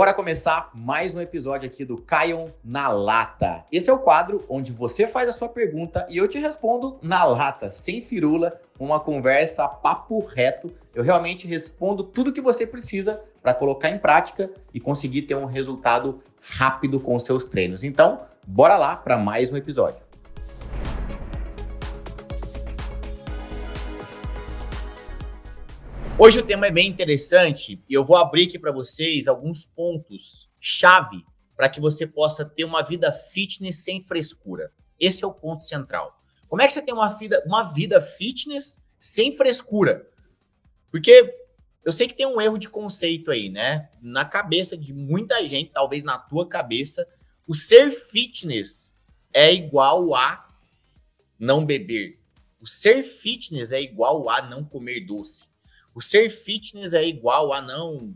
Bora 0.00 0.14
começar 0.14 0.70
mais 0.72 1.14
um 1.14 1.20
episódio 1.20 1.68
aqui 1.68 1.84
do 1.84 1.98
Caion 1.98 2.48
na 2.64 2.88
Lata. 2.88 3.66
Esse 3.70 3.90
é 3.90 3.92
o 3.92 3.98
quadro 3.98 4.42
onde 4.48 4.72
você 4.72 5.06
faz 5.06 5.28
a 5.28 5.32
sua 5.34 5.46
pergunta 5.46 6.06
e 6.08 6.16
eu 6.16 6.26
te 6.26 6.38
respondo 6.38 6.98
na 7.02 7.22
lata, 7.22 7.70
sem 7.70 8.00
firula, 8.00 8.58
uma 8.78 8.98
conversa 8.98 9.68
papo 9.68 10.20
reto. 10.20 10.72
Eu 10.94 11.02
realmente 11.02 11.46
respondo 11.46 12.02
tudo 12.02 12.32
que 12.32 12.40
você 12.40 12.66
precisa 12.66 13.20
para 13.42 13.52
colocar 13.52 13.90
em 13.90 13.98
prática 13.98 14.50
e 14.72 14.80
conseguir 14.80 15.20
ter 15.20 15.34
um 15.34 15.44
resultado 15.44 16.22
rápido 16.40 16.98
com 16.98 17.18
seus 17.18 17.44
treinos. 17.44 17.84
Então, 17.84 18.22
bora 18.46 18.78
lá 18.78 18.96
para 18.96 19.18
mais 19.18 19.52
um 19.52 19.56
episódio. 19.58 20.09
Hoje 26.22 26.38
o 26.38 26.44
tema 26.44 26.66
é 26.66 26.70
bem 26.70 26.86
interessante 26.86 27.82
e 27.88 27.94
eu 27.94 28.04
vou 28.04 28.14
abrir 28.14 28.46
aqui 28.46 28.58
para 28.58 28.70
vocês 28.70 29.26
alguns 29.26 29.64
pontos 29.64 30.50
chave 30.60 31.24
para 31.56 31.66
que 31.66 31.80
você 31.80 32.06
possa 32.06 32.44
ter 32.44 32.62
uma 32.62 32.82
vida 32.82 33.10
fitness 33.10 33.82
sem 33.82 34.02
frescura. 34.02 34.70
Esse 34.98 35.24
é 35.24 35.26
o 35.26 35.32
ponto 35.32 35.64
central. 35.64 36.22
Como 36.46 36.60
é 36.60 36.66
que 36.66 36.74
você 36.74 36.82
tem 36.82 36.92
uma 36.92 37.08
vida, 37.08 37.42
uma 37.46 37.62
vida 37.62 38.02
fitness 38.02 38.78
sem 38.98 39.34
frescura? 39.34 40.06
Porque 40.90 41.34
eu 41.82 41.90
sei 41.90 42.06
que 42.06 42.12
tem 42.12 42.26
um 42.26 42.38
erro 42.38 42.58
de 42.58 42.68
conceito 42.68 43.30
aí, 43.30 43.48
né? 43.48 43.88
Na 44.02 44.26
cabeça 44.26 44.76
de 44.76 44.92
muita 44.92 45.42
gente, 45.48 45.72
talvez 45.72 46.02
na 46.02 46.18
tua 46.18 46.46
cabeça, 46.46 47.08
o 47.48 47.54
ser 47.54 47.92
fitness 47.92 48.92
é 49.32 49.54
igual 49.54 50.14
a 50.14 50.54
não 51.38 51.64
beber. 51.64 52.20
O 52.60 52.66
ser 52.66 53.04
fitness 53.04 53.72
é 53.72 53.80
igual 53.80 54.28
a 54.28 54.42
não 54.42 54.62
comer 54.62 55.00
doce. 55.00 55.48
O 55.94 56.00
ser 56.00 56.30
fitness 56.30 56.94
é 56.94 57.04
igual 57.04 57.52
a 57.52 57.60
não 57.60 58.14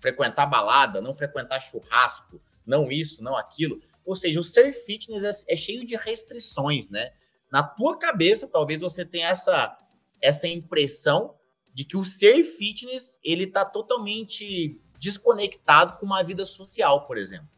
frequentar 0.00 0.46
balada, 0.46 1.00
não 1.00 1.14
frequentar 1.14 1.60
churrasco, 1.60 2.40
não 2.66 2.90
isso, 2.90 3.22
não 3.22 3.36
aquilo. 3.36 3.80
Ou 4.04 4.16
seja, 4.16 4.40
o 4.40 4.44
ser 4.44 4.72
fitness 4.72 5.46
é, 5.48 5.54
é 5.54 5.56
cheio 5.56 5.86
de 5.86 5.96
restrições, 5.96 6.90
né? 6.90 7.12
Na 7.50 7.62
tua 7.62 7.98
cabeça, 7.98 8.48
talvez 8.48 8.80
você 8.80 9.04
tenha 9.04 9.28
essa, 9.28 9.78
essa 10.20 10.48
impressão 10.48 11.34
de 11.72 11.84
que 11.84 11.96
o 11.96 12.04
ser 12.04 12.44
fitness 12.44 13.18
ele 13.22 13.44
está 13.44 13.64
totalmente 13.64 14.80
desconectado 14.98 15.98
com 15.98 16.06
uma 16.06 16.22
vida 16.22 16.46
social, 16.46 17.06
por 17.06 17.16
exemplo. 17.16 17.48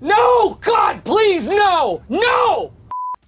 No, 0.00 0.50
God, 0.50 1.02
please, 1.04 1.48
no, 1.48 2.00
no! 2.08 2.72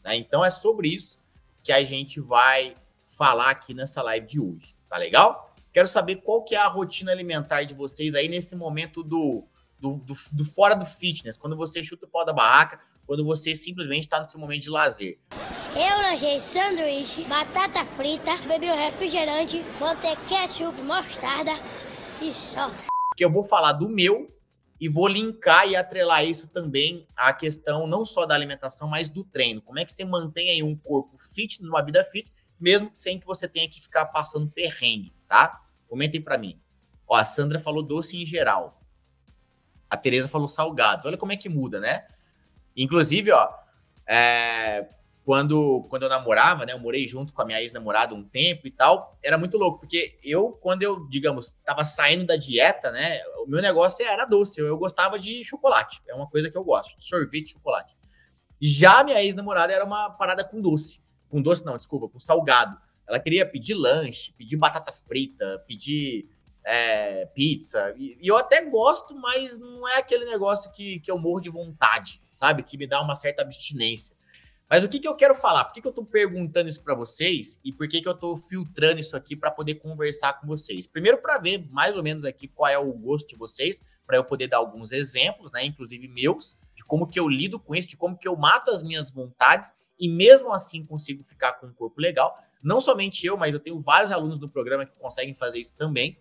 Né? 0.05 0.17
Então 0.17 0.45
é 0.45 0.51
sobre 0.51 0.89
isso 0.89 1.19
que 1.63 1.73
a 1.73 1.83
gente 1.83 2.21
vai 2.21 2.77
falar 3.07 3.51
aqui 3.51 3.75
nessa 3.75 4.03
live 4.03 4.27
de 4.27 4.41
hoje. 4.41 4.75
Tá 4.91 4.97
legal? 4.97 5.55
Quero 5.73 5.87
saber 5.87 6.17
qual 6.17 6.43
que 6.43 6.57
é 6.57 6.59
a 6.59 6.67
rotina 6.67 7.13
alimentar 7.13 7.63
de 7.63 7.75
vocês 7.75 8.13
aí 8.13 8.29
nesse 8.29 8.57
momento 8.57 9.05
do, 9.05 9.45
do, 9.79 9.99
do, 9.99 10.15
do 10.33 10.45
fora 10.45 10.75
do 10.75 10.85
fitness, 10.85 11.37
quando 11.37 11.57
você 11.57 11.85
chuta 11.85 12.07
o 12.07 12.09
pau 12.09 12.25
da 12.25 12.33
barraca, 12.33 12.81
quando 13.07 13.25
você 13.25 13.55
simplesmente 13.55 14.03
está 14.03 14.21
no 14.21 14.29
seu 14.29 14.41
momento 14.41 14.63
de 14.63 14.71
lazer. 14.71 15.17
Eu 15.77 15.97
lanchei 16.03 16.41
sanduíche, 16.41 17.25
batata 17.25 17.87
frita, 17.87 18.37
bebi 18.49 18.67
um 18.67 18.75
refrigerante, 18.75 19.63
botei 19.79 20.17
ketchup, 20.29 20.83
mostarda 20.83 21.53
e 22.21 22.35
só. 22.35 22.69
Que 23.17 23.25
eu 23.25 23.31
vou 23.31 23.45
falar 23.45 23.75
do 23.75 23.89
meu 23.89 24.29
e 24.81 24.89
vou 24.89 25.07
linkar 25.07 25.69
e 25.69 25.77
atrelar 25.77 26.25
isso 26.25 26.49
também 26.49 27.07
à 27.17 27.33
questão 27.33 27.87
não 27.87 28.05
só 28.05 28.27
da 28.27 28.35
alimentação, 28.35 28.89
mas 28.89 29.09
do 29.09 29.23
treino. 29.23 29.63
Como 29.63 29.79
é 29.79 29.85
que 29.85 29.93
você 29.93 30.05
mantém 30.05 30.51
aí 30.51 30.65
um 30.65 30.77
corpo 30.77 31.17
fit, 31.17 31.63
numa 31.63 31.81
vida 31.81 32.03
fit, 32.03 32.33
mesmo 32.61 32.91
sem 32.93 33.19
que 33.19 33.27
você 33.27 33.49
tenha 33.49 33.69
que 33.69 33.81
ficar 33.81 34.07
passando 34.07 34.51
perrengue, 34.51 35.15
tá? 35.27 35.63
Comentem 35.89 36.21
para 36.21 36.39
mim. 36.39 36.61
Ó, 37.09 37.17
a 37.17 37.25
Sandra 37.25 37.59
falou 37.59 37.83
doce 37.83 38.21
em 38.21 38.27
geral. 38.27 38.81
A 39.89 39.97
Tereza 39.97 40.29
falou 40.29 40.47
salgados. 40.47 41.07
Olha 41.07 41.17
como 41.17 41.33
é 41.33 41.37
que 41.37 41.49
muda, 41.49 41.81
né? 41.81 42.07
Inclusive, 42.77 43.33
ó, 43.33 43.53
é, 44.07 44.89
quando, 45.25 45.85
quando 45.89 46.05
eu 46.05 46.09
namorava, 46.09 46.65
né? 46.65 46.73
Eu 46.73 46.79
morei 46.79 47.09
junto 47.09 47.33
com 47.33 47.43
a 47.43 47.45
minha 47.45 47.61
ex-namorada 47.61 48.15
um 48.15 48.23
tempo 48.23 48.67
e 48.67 48.71
tal. 48.71 49.19
Era 49.23 49.37
muito 49.37 49.57
louco, 49.57 49.81
porque 49.81 50.19
eu, 50.23 50.53
quando 50.53 50.83
eu, 50.83 51.09
digamos, 51.09 51.53
tava 51.65 51.85
saindo 51.85 52.25
da 52.25 52.37
dieta, 52.37 52.93
né? 52.93 53.21
O 53.45 53.47
meu 53.47 53.61
negócio 53.61 54.07
era 54.07 54.25
doce. 54.25 54.61
Eu, 54.61 54.67
eu 54.67 54.79
gostava 54.79 55.19
de 55.19 55.45
chocolate. 55.45 56.01
É 56.07 56.15
uma 56.15 56.29
coisa 56.29 56.51
que 56.51 56.57
eu 56.57 56.63
gosto. 56.63 56.95
Sorvete 57.03 57.53
chocolate. 57.53 57.97
Já 58.61 59.03
minha 59.03 59.21
ex-namorada 59.23 59.73
era 59.73 59.85
uma 59.85 60.11
parada 60.11 60.45
com 60.45 60.61
doce 60.61 61.03
com 61.31 61.41
doce 61.41 61.65
não, 61.65 61.77
desculpa, 61.77 62.09
com 62.09 62.21
salgado. 62.21 62.77
Ela 63.07 63.19
queria 63.19 63.47
pedir 63.47 63.75
lanche, 63.75 64.33
pedir 64.37 64.57
batata 64.57 64.93
frita, 64.93 65.65
pedir 65.67 66.29
é, 66.65 67.27
pizza. 67.27 67.95
E, 67.97 68.19
e, 68.21 68.29
eu 68.29 68.37
até 68.37 68.63
gosto, 68.65 69.17
mas 69.17 69.59
não 69.59 69.89
é 69.89 69.99
aquele 69.99 70.25
negócio 70.25 70.71
que, 70.73 71.01
que 71.01 71.11
eu 71.11 71.19
morro 71.19 71.41
de 71.41 71.49
vontade, 71.49 72.21
sabe? 72.37 72.63
Que 72.63 72.77
me 72.77 72.87
dá 72.87 73.01
uma 73.01 73.17
certa 73.17 73.43
abstinência. 73.43 74.17
Mas 74.69 74.85
o 74.85 74.89
que, 74.89 75.01
que 75.01 75.09
eu 75.09 75.17
quero 75.17 75.35
falar? 75.35 75.65
Por 75.65 75.75
que, 75.75 75.83
que 75.83 75.89
eu 75.89 75.93
tô 75.93 76.05
perguntando 76.05 76.69
isso 76.69 76.83
para 76.85 76.95
vocês 76.95 77.59
e 77.65 77.73
por 77.73 77.89
que, 77.89 78.01
que 78.01 78.09
eu 78.09 78.15
tô 78.15 78.37
filtrando 78.37 79.01
isso 79.01 79.17
aqui 79.17 79.35
para 79.35 79.51
poder 79.51 79.77
conversar 79.77 80.35
com 80.35 80.47
vocês? 80.47 80.87
Primeiro, 80.87 81.19
para 81.19 81.39
ver 81.39 81.67
mais 81.71 81.97
ou 81.97 82.05
menos 82.05 82.25
aqui 82.25 82.47
qual 82.47 82.71
é 82.71 82.79
o 82.79 82.93
gosto 82.93 83.29
de 83.31 83.37
vocês, 83.37 83.83
para 84.07 84.17
eu 84.17 84.23
poder 84.23 84.47
dar 84.47 84.59
alguns 84.59 84.93
exemplos, 84.93 85.51
né? 85.51 85.65
Inclusive 85.65 86.07
meus, 86.07 86.57
de 86.77 86.85
como 86.85 87.09
que 87.09 87.19
eu 87.19 87.29
lido 87.29 87.59
com 87.59 87.75
isso, 87.75 87.89
de 87.89 87.97
como 87.97 88.17
que 88.17 88.29
eu 88.29 88.37
mato 88.37 88.71
as 88.71 88.85
minhas 88.85 89.11
vontades 89.11 89.73
e 90.01 90.09
mesmo 90.09 90.51
assim 90.51 90.85
consigo 90.85 91.23
ficar 91.23 91.53
com 91.53 91.67
um 91.67 91.73
corpo 91.73 92.01
legal. 92.01 92.43
Não 92.63 92.81
somente 92.81 93.27
eu, 93.27 93.37
mas 93.37 93.53
eu 93.53 93.61
tenho 93.61 93.79
vários 93.79 94.11
alunos 94.11 94.41
no 94.41 94.49
programa 94.49 94.87
que 94.87 94.97
conseguem 94.99 95.35
fazer 95.35 95.61
isso 95.61 95.75
também. 95.77 96.19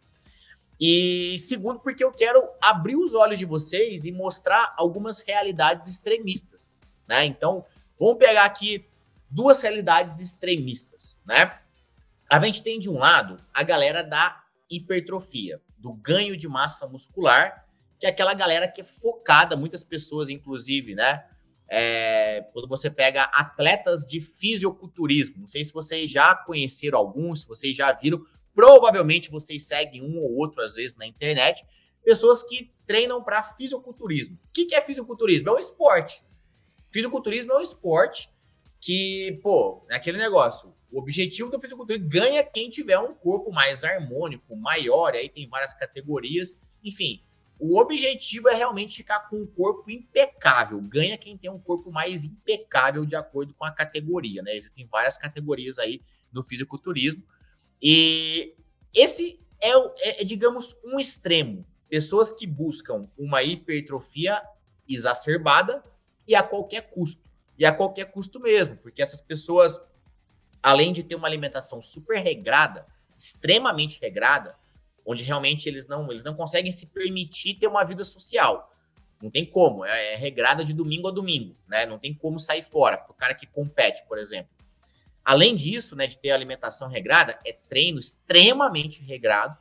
E 0.80 1.38
segundo, 1.40 1.80
porque 1.80 2.04
eu 2.04 2.12
quero 2.12 2.48
abrir 2.62 2.96
os 2.96 3.14
olhos 3.14 3.40
de 3.40 3.46
vocês 3.46 4.06
e 4.06 4.12
mostrar 4.12 4.74
algumas 4.78 5.20
realidades 5.22 5.90
extremistas, 5.90 6.76
né? 7.08 7.26
Então, 7.26 7.66
vamos 8.00 8.18
pegar 8.18 8.46
aqui 8.46 8.86
duas 9.30 9.62
realidades 9.62 10.20
extremistas, 10.20 11.18
né? 11.26 11.60
A 12.30 12.40
gente 12.46 12.64
tem 12.64 12.80
de 12.80 12.90
um 12.90 12.98
lado 12.98 13.44
a 13.54 13.64
galera 13.64 14.04
da 14.04 14.44
hipertrofia, 14.70 15.62
do 15.78 15.94
ganho 15.94 16.38
de 16.38 16.48
massa 16.48 16.88
muscular, 16.88 17.66
que 17.98 18.06
é 18.06 18.10
aquela 18.10 18.34
galera 18.34 18.68
que 18.68 18.82
é 18.82 18.84
focada, 18.84 19.58
muitas 19.58 19.84
pessoas, 19.84 20.30
inclusive, 20.30 20.96
né? 20.96 21.26
É, 21.70 22.42
quando 22.52 22.68
você 22.68 22.90
pega 22.90 23.24
atletas 23.24 24.06
de 24.06 24.20
fisiculturismo. 24.20 25.42
Não 25.42 25.48
sei 25.48 25.64
se 25.64 25.72
vocês 25.72 26.10
já 26.10 26.36
conheceram 26.36 26.98
alguns, 26.98 27.42
se 27.42 27.48
vocês 27.48 27.76
já 27.76 27.92
viram. 27.92 28.26
Provavelmente 28.54 29.30
vocês 29.30 29.68
seguem 29.68 30.04
um 30.04 30.20
ou 30.20 30.36
outro, 30.36 30.62
às 30.62 30.74
vezes, 30.74 30.98
na 30.98 31.06
internet. 31.06 31.64
Pessoas 32.04 32.44
que 32.44 32.72
treinam 32.88 33.24
para 33.24 33.44
fisiculturismo. 33.44 34.36
O 34.36 34.52
que, 34.52 34.66
que 34.66 34.76
é 34.76 34.82
fisiculturismo? 34.82 35.50
É 35.50 35.54
um 35.54 35.60
esporte. 35.60 36.24
Fisiculturismo 36.92 37.54
é 37.54 37.58
um 37.58 37.62
esporte 37.62 38.30
que, 38.82 39.40
pô, 39.44 39.86
é 39.92 39.96
aquele 39.96 40.18
negócio. 40.18 40.74
O 40.92 41.00
objetivo 41.00 41.52
do 41.52 41.60
fisiculturismo 41.60 42.10
ganha 42.10 42.44
quem 42.44 42.70
tiver 42.70 42.98
um 42.98 43.14
corpo 43.14 43.52
mais 43.52 43.84
harmônico, 43.84 44.56
maior, 44.56 45.14
aí 45.14 45.30
tem 45.30 45.48
várias 45.48 45.74
categorias. 45.76 46.60
Enfim, 46.84 47.24
o 47.60 47.78
objetivo 47.78 48.48
é 48.48 48.56
realmente 48.56 48.98
ficar 48.98 49.20
com 49.30 49.36
um 49.36 49.46
corpo 49.46 49.92
impecável. 49.92 50.80
Ganha 50.80 51.18
quem 51.18 51.38
tem 51.38 51.52
um 51.52 51.60
corpo 51.60 51.92
mais 51.92 52.24
impecável 52.24 53.06
de 53.06 53.18
acordo 53.18 53.54
com 53.54 53.66
a 53.66 53.72
categoria, 53.72 54.42
né? 54.42 54.56
Existem 54.56 54.88
várias 54.88 55.18
categorias 55.18 55.78
aí 55.78 56.02
no 56.32 56.42
fisiculturismo. 56.42 57.22
E 57.82 58.56
esse 58.94 59.40
é, 59.60 59.72
é, 59.72 60.22
é 60.22 60.24
digamos, 60.24 60.80
um 60.86 61.00
extremo. 61.00 61.66
Pessoas 61.90 62.32
que 62.32 62.48
buscam 62.48 63.10
uma 63.18 63.44
hipertrofia 63.44 64.42
exacerbada 64.88 65.84
e 66.26 66.36
a 66.36 66.44
qualquer 66.44 66.90
custo. 66.90 67.28
E 67.58 67.66
a 67.66 67.74
qualquer 67.74 68.06
custo 68.06 68.40
mesmo, 68.40 68.78
porque 68.78 69.02
essas 69.02 69.20
pessoas, 69.20 69.84
além 70.64 70.94
de 70.94 71.04
ter 71.04 71.16
uma 71.16 71.28
alimentação 71.28 71.82
super 71.82 72.20
regrada, 72.20 72.88
extremamente 73.18 74.00
regrada, 74.00 74.56
onde 75.10 75.24
realmente 75.24 75.68
eles 75.68 75.88
não, 75.88 76.12
eles 76.12 76.24
não 76.24 76.36
conseguem 76.36 76.72
se 76.72 76.86
permitir 76.86 77.56
ter 77.56 77.66
uma 77.66 77.84
vida 77.84 78.06
social. 78.06 78.72
Não 79.20 79.32
tem 79.32 79.44
como, 79.44 79.84
é, 79.84 80.14
é 80.14 80.16
regrada 80.16 80.64
de 80.64 80.72
domingo 80.72 81.08
a 81.08 81.12
domingo, 81.12 81.58
né? 81.68 81.84
Não 81.88 81.98
tem 81.98 82.14
como 82.14 82.40
sair 82.40 82.62
fora, 82.62 83.04
o 83.10 83.14
cara 83.16 83.34
que 83.34 83.48
compete, 83.48 84.06
por 84.08 84.20
exemplo. 84.20 84.52
Além 85.26 85.56
disso, 85.56 85.96
né, 85.96 86.06
de 86.06 86.20
ter 86.20 86.30
alimentação 86.30 86.88
regrada, 86.88 87.40
é 87.44 87.52
treino 87.52 88.00
extremamente 88.00 89.02
regrado 89.02 89.58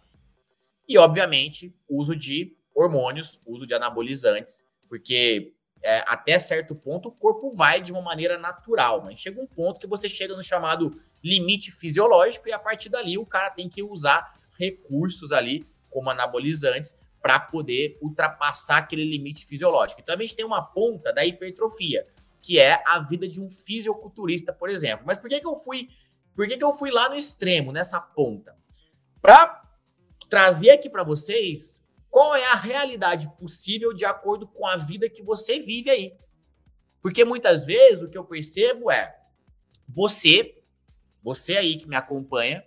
e, 0.87 0.99
obviamente, 0.99 1.75
uso 1.89 2.15
de 2.15 2.55
hormônios, 2.75 3.41
uso 3.47 3.67
de 3.67 3.73
anabolizantes, 3.73 4.69
porque 4.87 5.55
é, 5.83 6.05
até 6.07 6.39
certo 6.39 6.75
ponto 6.75 7.09
o 7.09 7.13
corpo 7.13 7.51
vai 7.53 7.81
de 7.81 7.91
uma 7.91 8.03
maneira 8.03 8.37
natural, 8.37 9.03
mas 9.03 9.19
chega 9.19 9.41
um 9.41 9.47
ponto 9.47 9.81
que 9.81 9.87
você 9.87 10.11
chega 10.11 10.37
no 10.37 10.43
chamado 10.43 11.01
limite 11.25 11.73
fisiológico 11.73 12.49
e 12.49 12.53
a 12.53 12.59
partir 12.59 12.91
dali 12.91 13.17
o 13.17 13.25
cara 13.25 13.49
tem 13.49 13.67
que 13.67 13.83
usar 13.83 14.38
recursos 14.59 15.33
ali, 15.33 15.67
como 15.89 16.11
anabolizantes, 16.11 16.99
para 17.23 17.39
poder 17.39 17.99
ultrapassar 18.03 18.79
aquele 18.79 19.05
limite 19.05 19.47
fisiológico. 19.47 20.01
Então 20.01 20.15
a 20.15 20.19
gente 20.19 20.37
tem 20.37 20.45
uma 20.45 20.63
ponta 20.63 21.13
da 21.13 21.25
hipertrofia, 21.25 22.07
que 22.43 22.59
é 22.59 22.83
a 22.87 23.01
vida 23.01 23.29
de 23.29 23.41
um 23.41 23.49
fisiculturista, 23.49 24.53
por 24.53 24.69
exemplo. 24.69 25.07
Mas 25.07 25.19
por 25.19 25.29
que, 25.29 25.41
que 25.41 25.47
eu 25.47 25.57
fui, 25.57 25.89
por 26.35 26.47
que, 26.47 26.57
que 26.57 26.65
eu 26.65 26.73
fui 26.73 26.91
lá 26.91 27.09
no 27.09 27.17
extremo, 27.17 27.73
nessa 27.73 28.01
ponta? 28.01 28.57
Para 29.21 29.63
trazer 30.29 30.71
aqui 30.71 30.89
para 30.89 31.03
vocês 31.03 31.83
qual 32.11 32.35
é 32.35 32.47
a 32.47 32.55
realidade 32.55 33.31
possível 33.39 33.93
de 33.93 34.05
acordo 34.05 34.47
com 34.47 34.67
a 34.67 34.77
vida 34.77 35.09
que 35.09 35.23
você 35.23 35.59
vive 35.59 35.91
aí. 35.91 36.17
Porque 37.03 37.25
muitas 37.25 37.65
vezes 37.65 38.03
o 38.03 38.09
que 38.09 38.19
eu 38.19 38.25
percebo 38.25 38.91
é 38.91 39.17
você, 39.89 40.63
você 41.23 41.57
aí 41.57 41.79
que 41.79 41.89
me 41.89 41.97
acompanha, 41.97 42.65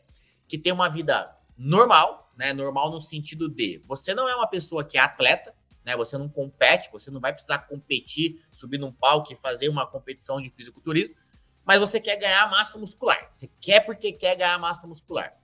que 0.48 0.58
tem 0.58 0.72
uma 0.72 0.90
vida 0.90 1.38
normal, 1.62 2.32
né? 2.36 2.54
Normal 2.54 2.90
no 2.90 3.00
sentido 3.00 3.48
de 3.48 3.84
você 3.88 4.16
não 4.16 4.28
é 4.28 4.36
uma 4.36 4.48
pessoa 4.48 4.84
que 4.84 4.98
é 4.98 5.02
atleta, 5.02 5.54
né? 5.86 5.96
Você 5.96 6.18
não 6.18 6.28
compete, 6.28 6.92
você 6.92 7.12
não 7.12 7.22
vai 7.22 7.32
precisar 7.32 7.60
competir, 7.60 8.44
subir 8.52 8.80
num 8.80 8.92
palco 8.92 9.32
e 9.32 9.36
fazer 9.36 9.70
uma 9.70 9.86
competição 9.86 10.42
de 10.42 10.50
fisiculturismo, 10.50 11.16
mas 11.64 11.80
você 11.80 12.00
quer 12.00 12.18
ganhar 12.18 12.50
massa 12.50 12.80
muscular. 12.80 13.30
Você 13.34 13.50
quer 13.60 13.82
porque 13.82 14.12
quer 14.12 14.36
ganhar 14.36 14.58
massa 14.58 14.88
muscular. 14.88 15.38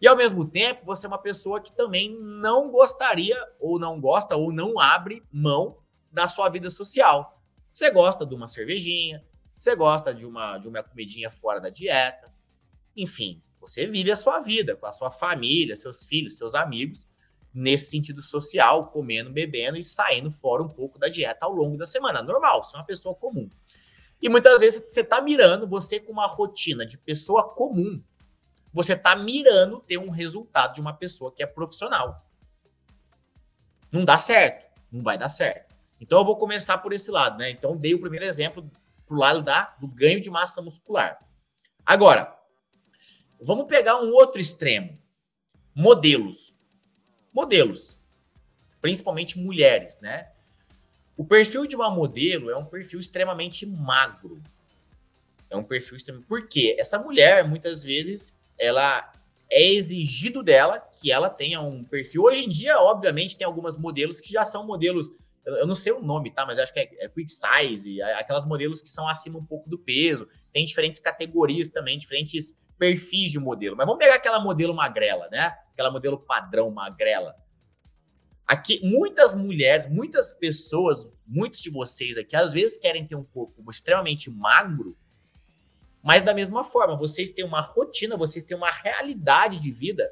E 0.00 0.06
ao 0.06 0.16
mesmo 0.16 0.46
tempo, 0.46 0.84
você 0.84 1.06
é 1.06 1.08
uma 1.08 1.18
pessoa 1.18 1.60
que 1.60 1.72
também 1.72 2.16
não 2.20 2.70
gostaria, 2.70 3.36
ou 3.58 3.78
não 3.78 4.00
gosta, 4.00 4.36
ou 4.36 4.52
não 4.52 4.78
abre 4.78 5.22
mão 5.32 5.78
da 6.12 6.28
sua 6.28 6.48
vida 6.48 6.70
social. 6.70 7.42
Você 7.72 7.90
gosta 7.90 8.24
de 8.24 8.34
uma 8.34 8.46
cervejinha, 8.46 9.24
você 9.56 9.74
gosta 9.74 10.14
de 10.14 10.24
uma, 10.24 10.58
de 10.58 10.68
uma 10.68 10.82
comidinha 10.82 11.30
fora 11.30 11.60
da 11.60 11.70
dieta. 11.70 12.32
Enfim, 12.94 13.42
você 13.70 13.86
vive 13.86 14.10
a 14.10 14.16
sua 14.16 14.40
vida 14.40 14.76
com 14.76 14.86
a 14.86 14.92
sua 14.92 15.10
família, 15.10 15.76
seus 15.76 16.06
filhos, 16.06 16.36
seus 16.36 16.54
amigos, 16.54 17.06
nesse 17.52 17.90
sentido 17.90 18.22
social, 18.22 18.88
comendo, 18.88 19.30
bebendo 19.30 19.78
e 19.78 19.82
saindo 19.82 20.30
fora 20.30 20.62
um 20.62 20.68
pouco 20.68 20.98
da 20.98 21.08
dieta 21.08 21.46
ao 21.46 21.52
longo 21.52 21.76
da 21.76 21.86
semana. 21.86 22.22
Normal, 22.22 22.62
você 22.62 22.76
é 22.76 22.78
uma 22.78 22.84
pessoa 22.84 23.14
comum. 23.14 23.48
E 24.20 24.28
muitas 24.28 24.60
vezes 24.60 24.84
você 24.88 25.00
está 25.00 25.20
mirando, 25.20 25.66
você 25.66 25.98
com 25.98 26.12
uma 26.12 26.26
rotina 26.26 26.86
de 26.86 26.98
pessoa 26.98 27.48
comum, 27.54 28.02
você 28.72 28.92
está 28.92 29.16
mirando 29.16 29.80
ter 29.80 29.98
um 29.98 30.10
resultado 30.10 30.74
de 30.74 30.80
uma 30.80 30.92
pessoa 30.92 31.32
que 31.32 31.42
é 31.42 31.46
profissional. 31.46 32.26
Não 33.90 34.04
dá 34.04 34.18
certo, 34.18 34.66
não 34.92 35.02
vai 35.02 35.16
dar 35.16 35.30
certo. 35.30 35.74
Então 35.98 36.18
eu 36.18 36.24
vou 36.24 36.36
começar 36.36 36.78
por 36.78 36.92
esse 36.92 37.10
lado, 37.10 37.38
né? 37.38 37.50
Então 37.50 37.76
dei 37.76 37.94
o 37.94 38.00
primeiro 38.00 38.26
exemplo 38.26 38.70
pro 39.06 39.16
lado 39.16 39.40
da, 39.40 39.74
do 39.80 39.86
ganho 39.86 40.20
de 40.20 40.28
massa 40.28 40.60
muscular. 40.60 41.18
Agora, 41.84 42.35
vamos 43.40 43.66
pegar 43.66 44.00
um 44.02 44.10
outro 44.10 44.40
extremo. 44.40 44.98
Modelos. 45.74 46.58
Modelos. 47.32 47.98
Principalmente 48.80 49.38
mulheres, 49.38 50.00
né? 50.00 50.30
O 51.16 51.24
perfil 51.24 51.66
de 51.66 51.74
uma 51.74 51.90
modelo 51.90 52.50
é 52.50 52.56
um 52.56 52.64
perfil 52.64 53.00
extremamente 53.00 53.64
magro. 53.64 54.42
É 55.48 55.56
um 55.56 55.64
perfil 55.64 55.96
extremamente. 55.96 56.28
Por 56.28 56.46
quê? 56.46 56.76
Essa 56.78 56.98
mulher, 56.98 57.46
muitas 57.48 57.82
vezes, 57.82 58.34
ela 58.58 59.12
é 59.50 59.62
exigido 59.62 60.42
dela 60.42 60.78
que 61.00 61.10
ela 61.10 61.30
tenha 61.30 61.60
um 61.60 61.84
perfil. 61.84 62.24
Hoje 62.24 62.44
em 62.44 62.48
dia, 62.48 62.78
obviamente, 62.78 63.36
tem 63.36 63.46
algumas 63.46 63.76
modelos 63.76 64.20
que 64.20 64.32
já 64.32 64.44
são 64.44 64.66
modelos, 64.66 65.10
eu 65.44 65.66
não 65.66 65.74
sei 65.74 65.92
o 65.92 66.02
nome, 66.02 66.30
tá? 66.30 66.44
Mas 66.44 66.58
acho 66.58 66.72
que 66.72 66.80
é, 66.80 66.90
é 66.98 67.08
quick 67.08 67.30
size, 67.30 68.02
aquelas 68.02 68.44
modelos 68.44 68.82
que 68.82 68.88
são 68.88 69.08
acima 69.08 69.38
um 69.38 69.44
pouco 69.44 69.70
do 69.70 69.78
peso. 69.78 70.28
Tem 70.52 70.66
diferentes 70.66 71.00
categorias 71.00 71.68
também, 71.68 71.98
diferentes 71.98 72.58
perfis 72.78 73.30
de 73.30 73.38
modelo. 73.38 73.76
Mas 73.76 73.86
vamos 73.86 73.98
pegar 73.98 74.16
aquela 74.16 74.40
modelo 74.40 74.74
magrela, 74.74 75.28
né? 75.30 75.56
Aquela 75.72 75.90
modelo 75.90 76.18
padrão 76.18 76.70
magrela. 76.70 77.36
Aqui, 78.46 78.80
muitas 78.84 79.34
mulheres, 79.34 79.90
muitas 79.90 80.32
pessoas, 80.32 81.10
muitos 81.26 81.60
de 81.60 81.68
vocês 81.68 82.16
aqui, 82.16 82.36
às 82.36 82.52
vezes 82.52 82.76
querem 82.76 83.06
ter 83.06 83.16
um 83.16 83.24
corpo 83.24 83.68
extremamente 83.70 84.30
magro, 84.30 84.96
mas 86.02 86.22
da 86.22 86.32
mesma 86.32 86.62
forma, 86.62 86.96
vocês 86.96 87.32
têm 87.32 87.44
uma 87.44 87.60
rotina, 87.60 88.16
vocês 88.16 88.44
têm 88.44 88.56
uma 88.56 88.70
realidade 88.70 89.58
de 89.58 89.72
vida 89.72 90.08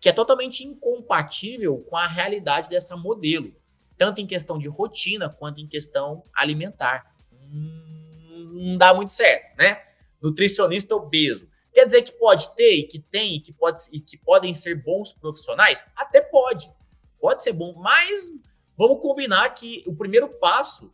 que 0.00 0.08
é 0.08 0.12
totalmente 0.12 0.64
incompatível 0.64 1.78
com 1.90 1.96
a 1.96 2.06
realidade 2.06 2.68
dessa 2.68 2.96
modelo, 2.96 3.52
tanto 3.96 4.20
em 4.20 4.26
questão 4.26 4.56
de 4.56 4.68
rotina 4.68 5.28
quanto 5.28 5.60
em 5.60 5.66
questão 5.66 6.22
alimentar. 6.32 7.12
Hum, 7.32 8.52
não 8.52 8.76
dá 8.76 8.94
muito 8.94 9.12
certo, 9.12 9.58
né? 9.58 9.87
Nutricionista 10.20 10.94
obeso. 10.94 11.48
Quer 11.72 11.86
dizer 11.86 12.02
que 12.02 12.12
pode 12.12 12.54
ter 12.56 12.74
e 12.74 12.84
que 12.84 12.98
tem 12.98 13.36
e 13.36 13.40
que, 13.40 13.52
pode, 13.52 13.82
e 13.92 14.00
que 14.00 14.16
podem 14.16 14.54
ser 14.54 14.82
bons 14.82 15.12
profissionais? 15.12 15.84
Até 15.94 16.20
pode. 16.20 16.72
Pode 17.20 17.42
ser 17.42 17.52
bom, 17.52 17.74
mas 17.74 18.32
vamos 18.76 19.00
combinar 19.00 19.48
que 19.50 19.82
o 19.86 19.94
primeiro 19.94 20.28
passo 20.28 20.92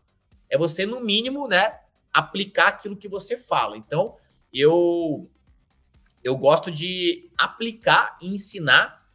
é 0.48 0.58
você, 0.58 0.86
no 0.86 1.00
mínimo, 1.00 1.48
né, 1.48 1.80
aplicar 2.12 2.68
aquilo 2.68 2.96
que 2.96 3.08
você 3.08 3.36
fala. 3.36 3.76
Então, 3.76 4.16
eu 4.52 5.28
eu 6.22 6.38
gosto 6.38 6.70
de 6.70 7.30
aplicar, 7.38 8.16
ensinar 8.22 9.06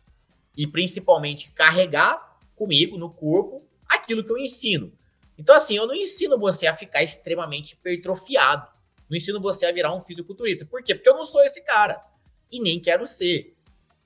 e 0.56 0.68
principalmente 0.68 1.52
carregar 1.52 2.38
comigo 2.56 2.98
no 2.98 3.10
corpo 3.10 3.66
aquilo 3.88 4.24
que 4.24 4.32
eu 4.32 4.38
ensino. 4.38 4.94
Então, 5.36 5.56
assim, 5.56 5.76
eu 5.76 5.88
não 5.88 5.96
ensino 5.96 6.38
você 6.38 6.68
a 6.68 6.76
ficar 6.76 7.02
extremamente 7.02 7.74
hipertrofiado. 7.74 8.68
Não 9.10 9.18
ensino 9.18 9.42
você 9.42 9.66
a 9.66 9.72
virar 9.72 9.94
um 9.94 10.02
fisiculturista. 10.02 10.66
Por 10.66 10.84
quê? 10.84 10.94
Porque 10.94 11.10
eu 11.10 11.16
não 11.16 11.24
sou 11.24 11.44
esse 11.44 11.62
cara. 11.62 12.04
E 12.52 12.62
nem 12.62 12.80
quero 12.80 13.08
ser. 13.08 13.56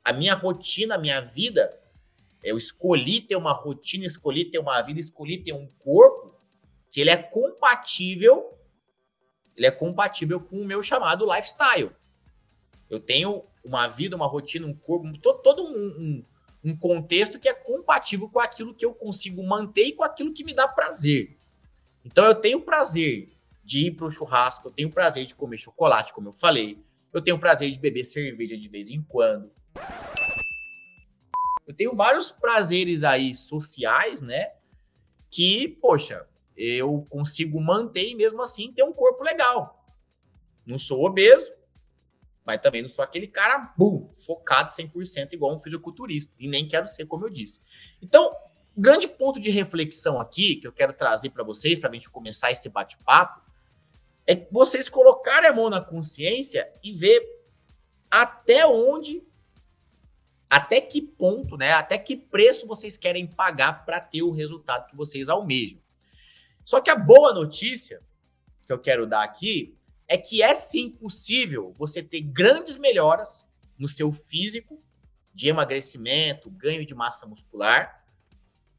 A 0.03 0.13
minha 0.13 0.33
rotina, 0.33 0.95
a 0.95 0.97
minha 0.97 1.21
vida, 1.21 1.77
eu 2.43 2.57
escolhi 2.57 3.21
ter 3.21 3.35
uma 3.35 3.51
rotina, 3.51 4.05
escolhi 4.05 4.45
ter 4.45 4.59
uma 4.59 4.81
vida, 4.81 4.99
escolhi 4.99 5.37
ter 5.37 5.53
um 5.53 5.67
corpo 5.79 6.39
que 6.89 7.01
ele 7.01 7.09
é 7.09 7.17
compatível 7.17 8.53
ele 9.55 9.67
é 9.67 9.71
compatível 9.71 10.39
com 10.39 10.59
o 10.59 10.65
meu 10.65 10.81
chamado 10.81 11.25
lifestyle. 11.25 11.91
Eu 12.89 12.99
tenho 12.99 13.43
uma 13.63 13.87
vida, 13.87 14.15
uma 14.15 14.27
rotina, 14.27 14.67
um 14.67 14.73
corpo, 14.73 15.07
todo, 15.41 15.63
um, 15.63 15.75
um, 15.75 16.25
um, 16.71 16.77
contexto 16.77 17.39
que 17.39 17.47
é 17.47 17.53
compatível 17.53 18.29
com 18.29 18.39
aquilo 18.39 18.73
que 18.73 18.85
eu 18.85 18.93
consigo 18.93 19.43
manter 19.43 19.85
e 19.85 19.93
com 19.93 20.03
aquilo 20.03 20.33
que 20.33 20.43
me 20.43 20.53
dá 20.53 20.67
prazer. 20.67 21.37
Então 22.03 22.25
eu 22.25 22.35
tenho 22.35 22.61
prazer 22.61 23.31
de 23.63 23.87
ir 23.87 23.91
para 23.91 24.05
o 24.05 24.11
churrasco, 24.11 24.67
eu 24.67 24.71
tenho 24.71 24.91
prazer 24.91 25.25
de 25.25 25.35
comer 25.35 25.57
chocolate, 25.57 26.13
como 26.13 26.29
eu 26.29 26.33
falei, 26.33 26.83
eu 27.13 27.21
tenho 27.21 27.39
prazer 27.39 27.71
de 27.71 27.79
beber 27.79 28.03
cerveja 28.03 28.57
de 28.57 28.67
vez 28.67 28.89
em 28.89 29.01
quando. 29.01 29.51
Eu 31.65 31.73
tenho 31.73 31.95
vários 31.95 32.31
prazeres 32.31 33.03
aí 33.03 33.33
sociais, 33.33 34.21
né? 34.21 34.51
Que, 35.29 35.67
poxa, 35.81 36.27
eu 36.57 37.05
consigo 37.09 37.59
manter 37.61 38.09
e 38.09 38.15
mesmo 38.15 38.41
assim 38.41 38.71
ter 38.71 38.83
um 38.83 38.93
corpo 38.93 39.23
legal. 39.23 39.85
Não 40.65 40.77
sou 40.77 41.05
obeso, 41.05 41.51
mas 42.45 42.61
também 42.61 42.81
não 42.81 42.89
sou 42.89 43.03
aquele 43.03 43.27
cara 43.27 43.73
boom, 43.77 44.11
focado 44.15 44.71
100% 44.71 45.33
igual 45.33 45.55
um 45.55 45.59
fisiculturista. 45.59 46.35
E 46.37 46.47
nem 46.47 46.67
quero 46.67 46.87
ser, 46.87 47.05
como 47.05 47.25
eu 47.25 47.29
disse. 47.29 47.61
Então, 48.01 48.35
grande 48.75 49.07
ponto 49.07 49.39
de 49.39 49.49
reflexão 49.49 50.19
aqui 50.19 50.57
que 50.57 50.67
eu 50.67 50.73
quero 50.73 50.93
trazer 50.93 51.29
para 51.29 51.43
vocês, 51.43 51.79
para 51.79 51.89
a 51.89 51.93
gente 51.93 52.09
começar 52.09 52.51
esse 52.51 52.67
bate-papo, 52.69 53.41
é 54.25 54.47
vocês 54.51 54.87
colocarem 54.87 55.49
a 55.49 55.53
mão 55.53 55.69
na 55.69 55.81
consciência 55.81 56.71
e 56.81 56.93
ver 56.93 57.21
até 58.09 58.65
onde, 58.65 59.23
até 60.49 60.79
que 60.79 61.01
ponto, 61.01 61.57
né? 61.57 61.73
Até 61.73 61.97
que 61.97 62.15
preço 62.15 62.67
vocês 62.67 62.97
querem 62.97 63.27
pagar 63.27 63.85
para 63.85 63.99
ter 63.99 64.21
o 64.21 64.31
resultado 64.31 64.87
que 64.87 64.95
vocês 64.95 65.27
almejam. 65.29 65.79
Só 66.63 66.79
que 66.79 66.89
a 66.89 66.95
boa 66.95 67.33
notícia 67.33 68.01
que 68.65 68.71
eu 68.71 68.79
quero 68.79 69.05
dar 69.05 69.23
aqui 69.23 69.77
é 70.07 70.17
que 70.17 70.41
é 70.41 70.55
sim 70.55 70.89
possível 70.89 71.73
você 71.77 72.01
ter 72.01 72.21
grandes 72.21 72.77
melhoras 72.77 73.47
no 73.77 73.87
seu 73.87 74.11
físico, 74.11 74.81
de 75.33 75.49
emagrecimento, 75.49 76.49
ganho 76.51 76.85
de 76.85 76.93
massa 76.93 77.25
muscular, 77.25 78.05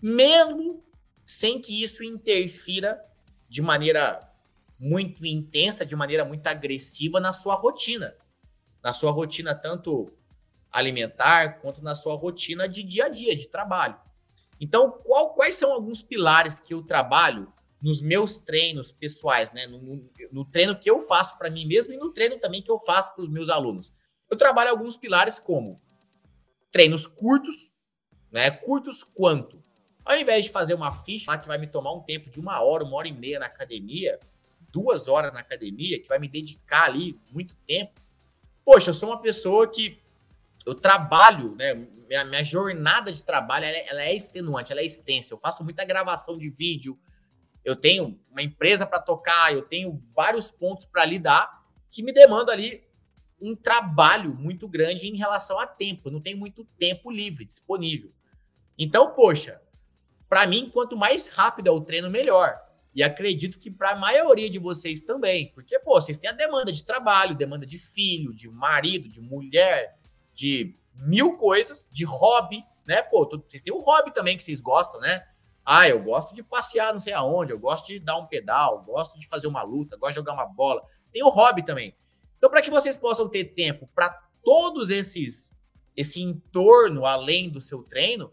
mesmo 0.00 0.84
sem 1.26 1.60
que 1.60 1.82
isso 1.82 2.04
interfira 2.04 3.04
de 3.48 3.60
maneira 3.60 4.30
muito 4.78 5.24
intensa, 5.24 5.84
de 5.84 5.94
maneira 5.96 6.24
muito 6.24 6.46
agressiva 6.46 7.20
na 7.20 7.32
sua 7.32 7.54
rotina. 7.54 8.14
Na 8.82 8.92
sua 8.92 9.10
rotina 9.10 9.54
tanto 9.54 10.12
alimentar 10.70 11.60
quanto 11.60 11.82
na 11.82 11.94
sua 11.94 12.16
rotina 12.16 12.68
de 12.68 12.82
dia 12.82 13.06
a 13.06 13.08
dia, 13.08 13.36
de 13.36 13.48
trabalho. 13.48 13.96
Então, 14.60 14.90
qual, 14.90 15.34
quais 15.34 15.56
são 15.56 15.72
alguns 15.72 16.02
pilares 16.02 16.60
que 16.60 16.74
eu 16.74 16.82
trabalho 16.82 17.52
nos 17.80 18.00
meus 18.00 18.38
treinos 18.38 18.90
pessoais, 18.90 19.52
né? 19.52 19.66
No, 19.66 19.78
no, 19.78 20.10
no 20.32 20.44
treino 20.44 20.74
que 20.74 20.90
eu 20.90 21.00
faço 21.00 21.36
para 21.38 21.50
mim 21.50 21.66
mesmo 21.66 21.92
e 21.92 21.96
no 21.96 22.12
treino 22.12 22.38
também 22.38 22.62
que 22.62 22.70
eu 22.70 22.78
faço 22.78 23.14
para 23.14 23.22
os 23.22 23.28
meus 23.28 23.48
alunos. 23.48 23.92
Eu 24.30 24.36
trabalho 24.36 24.70
alguns 24.70 24.96
pilares 24.96 25.38
como 25.38 25.80
treinos 26.72 27.06
curtos, 27.06 27.72
né? 28.32 28.50
Curtos 28.50 29.04
quanto? 29.04 29.62
Ao 30.04 30.16
invés 30.16 30.44
de 30.44 30.50
fazer 30.50 30.74
uma 30.74 30.92
ficha 30.92 31.30
lá 31.30 31.38
que 31.38 31.46
vai 31.46 31.56
me 31.56 31.66
tomar 31.66 31.92
um 31.92 32.00
tempo 32.00 32.30
de 32.30 32.40
uma 32.40 32.60
hora, 32.60 32.84
uma 32.84 32.96
hora 32.96 33.06
e 33.06 33.12
meia 33.12 33.38
na 33.38 33.46
academia, 33.46 34.18
duas 34.74 35.06
horas 35.06 35.32
na 35.32 35.38
academia, 35.38 36.00
que 36.02 36.08
vai 36.08 36.18
me 36.18 36.26
dedicar 36.26 36.86
ali 36.86 37.16
muito 37.30 37.54
tempo. 37.64 38.00
Poxa, 38.64 38.90
eu 38.90 38.94
sou 38.94 39.10
uma 39.10 39.22
pessoa 39.22 39.68
que 39.68 40.02
eu 40.66 40.74
trabalho, 40.74 41.54
né? 41.54 41.74
Minha, 41.74 42.24
minha 42.24 42.42
jornada 42.42 43.12
de 43.12 43.22
trabalho 43.22 43.66
ela 43.66 43.76
é, 43.76 43.88
ela 43.88 44.02
é 44.02 44.14
extenuante, 44.14 44.72
ela 44.72 44.80
é 44.80 44.84
extensa. 44.84 45.32
Eu 45.32 45.38
faço 45.38 45.62
muita 45.62 45.84
gravação 45.84 46.36
de 46.36 46.50
vídeo, 46.50 46.98
eu 47.64 47.76
tenho 47.76 48.18
uma 48.30 48.42
empresa 48.42 48.84
para 48.84 49.00
tocar, 49.00 49.52
eu 49.52 49.62
tenho 49.62 50.02
vários 50.14 50.50
pontos 50.50 50.86
para 50.86 51.04
lidar 51.04 51.64
que 51.88 52.02
me 52.02 52.12
demanda 52.12 52.50
ali 52.50 52.82
um 53.40 53.54
trabalho 53.54 54.34
muito 54.34 54.66
grande 54.66 55.06
em 55.06 55.16
relação 55.16 55.56
a 55.58 55.66
tempo. 55.66 56.08
Eu 56.08 56.12
não 56.12 56.20
tenho 56.20 56.36
muito 56.36 56.64
tempo 56.76 57.12
livre 57.12 57.44
disponível. 57.44 58.10
Então, 58.76 59.12
poxa, 59.12 59.62
para 60.28 60.46
mim, 60.48 60.68
quanto 60.68 60.96
mais 60.96 61.28
rápido 61.28 61.68
é 61.68 61.70
o 61.70 61.80
treino, 61.80 62.10
melhor. 62.10 62.63
E 62.94 63.02
acredito 63.02 63.58
que 63.58 63.70
para 63.70 63.90
a 63.90 63.96
maioria 63.96 64.48
de 64.48 64.58
vocês 64.58 65.02
também, 65.02 65.50
porque 65.52 65.78
pô, 65.80 66.00
vocês 66.00 66.16
têm 66.16 66.30
a 66.30 66.34
demanda 66.34 66.72
de 66.72 66.84
trabalho, 66.84 67.34
demanda 67.34 67.66
de 67.66 67.78
filho, 67.78 68.32
de 68.32 68.48
marido, 68.48 69.08
de 69.08 69.20
mulher, 69.20 69.98
de 70.32 70.76
mil 70.94 71.36
coisas, 71.36 71.88
de 71.90 72.04
hobby, 72.04 72.64
né? 72.86 73.02
Pô, 73.02 73.28
vocês 73.28 73.62
têm 73.62 73.74
um 73.74 73.80
hobby 73.80 74.12
também 74.12 74.36
que 74.36 74.44
vocês 74.44 74.60
gostam, 74.60 75.00
né? 75.00 75.26
Ah, 75.64 75.88
eu 75.88 76.02
gosto 76.02 76.34
de 76.34 76.42
passear 76.42 76.92
não 76.92 77.00
sei 77.00 77.14
aonde, 77.14 77.52
eu 77.52 77.58
gosto 77.58 77.86
de 77.86 77.98
dar 77.98 78.16
um 78.16 78.26
pedal, 78.26 78.84
gosto 78.84 79.18
de 79.18 79.26
fazer 79.26 79.46
uma 79.46 79.62
luta, 79.62 79.96
gosto 79.96 80.12
de 80.12 80.20
jogar 80.20 80.34
uma 80.34 80.46
bola. 80.46 80.82
Tem 81.10 81.22
o 81.22 81.30
hobby 81.30 81.64
também. 81.64 81.96
Então, 82.38 82.50
para 82.50 82.62
que 82.62 82.70
vocês 82.70 82.96
possam 82.96 83.28
ter 83.28 83.44
tempo 83.54 83.88
para 83.94 84.10
todos 84.44 84.90
esses 84.90 85.52
esse 85.96 86.20
entorno 86.20 87.06
além 87.06 87.48
do 87.48 87.60
seu 87.60 87.82
treino, 87.82 88.30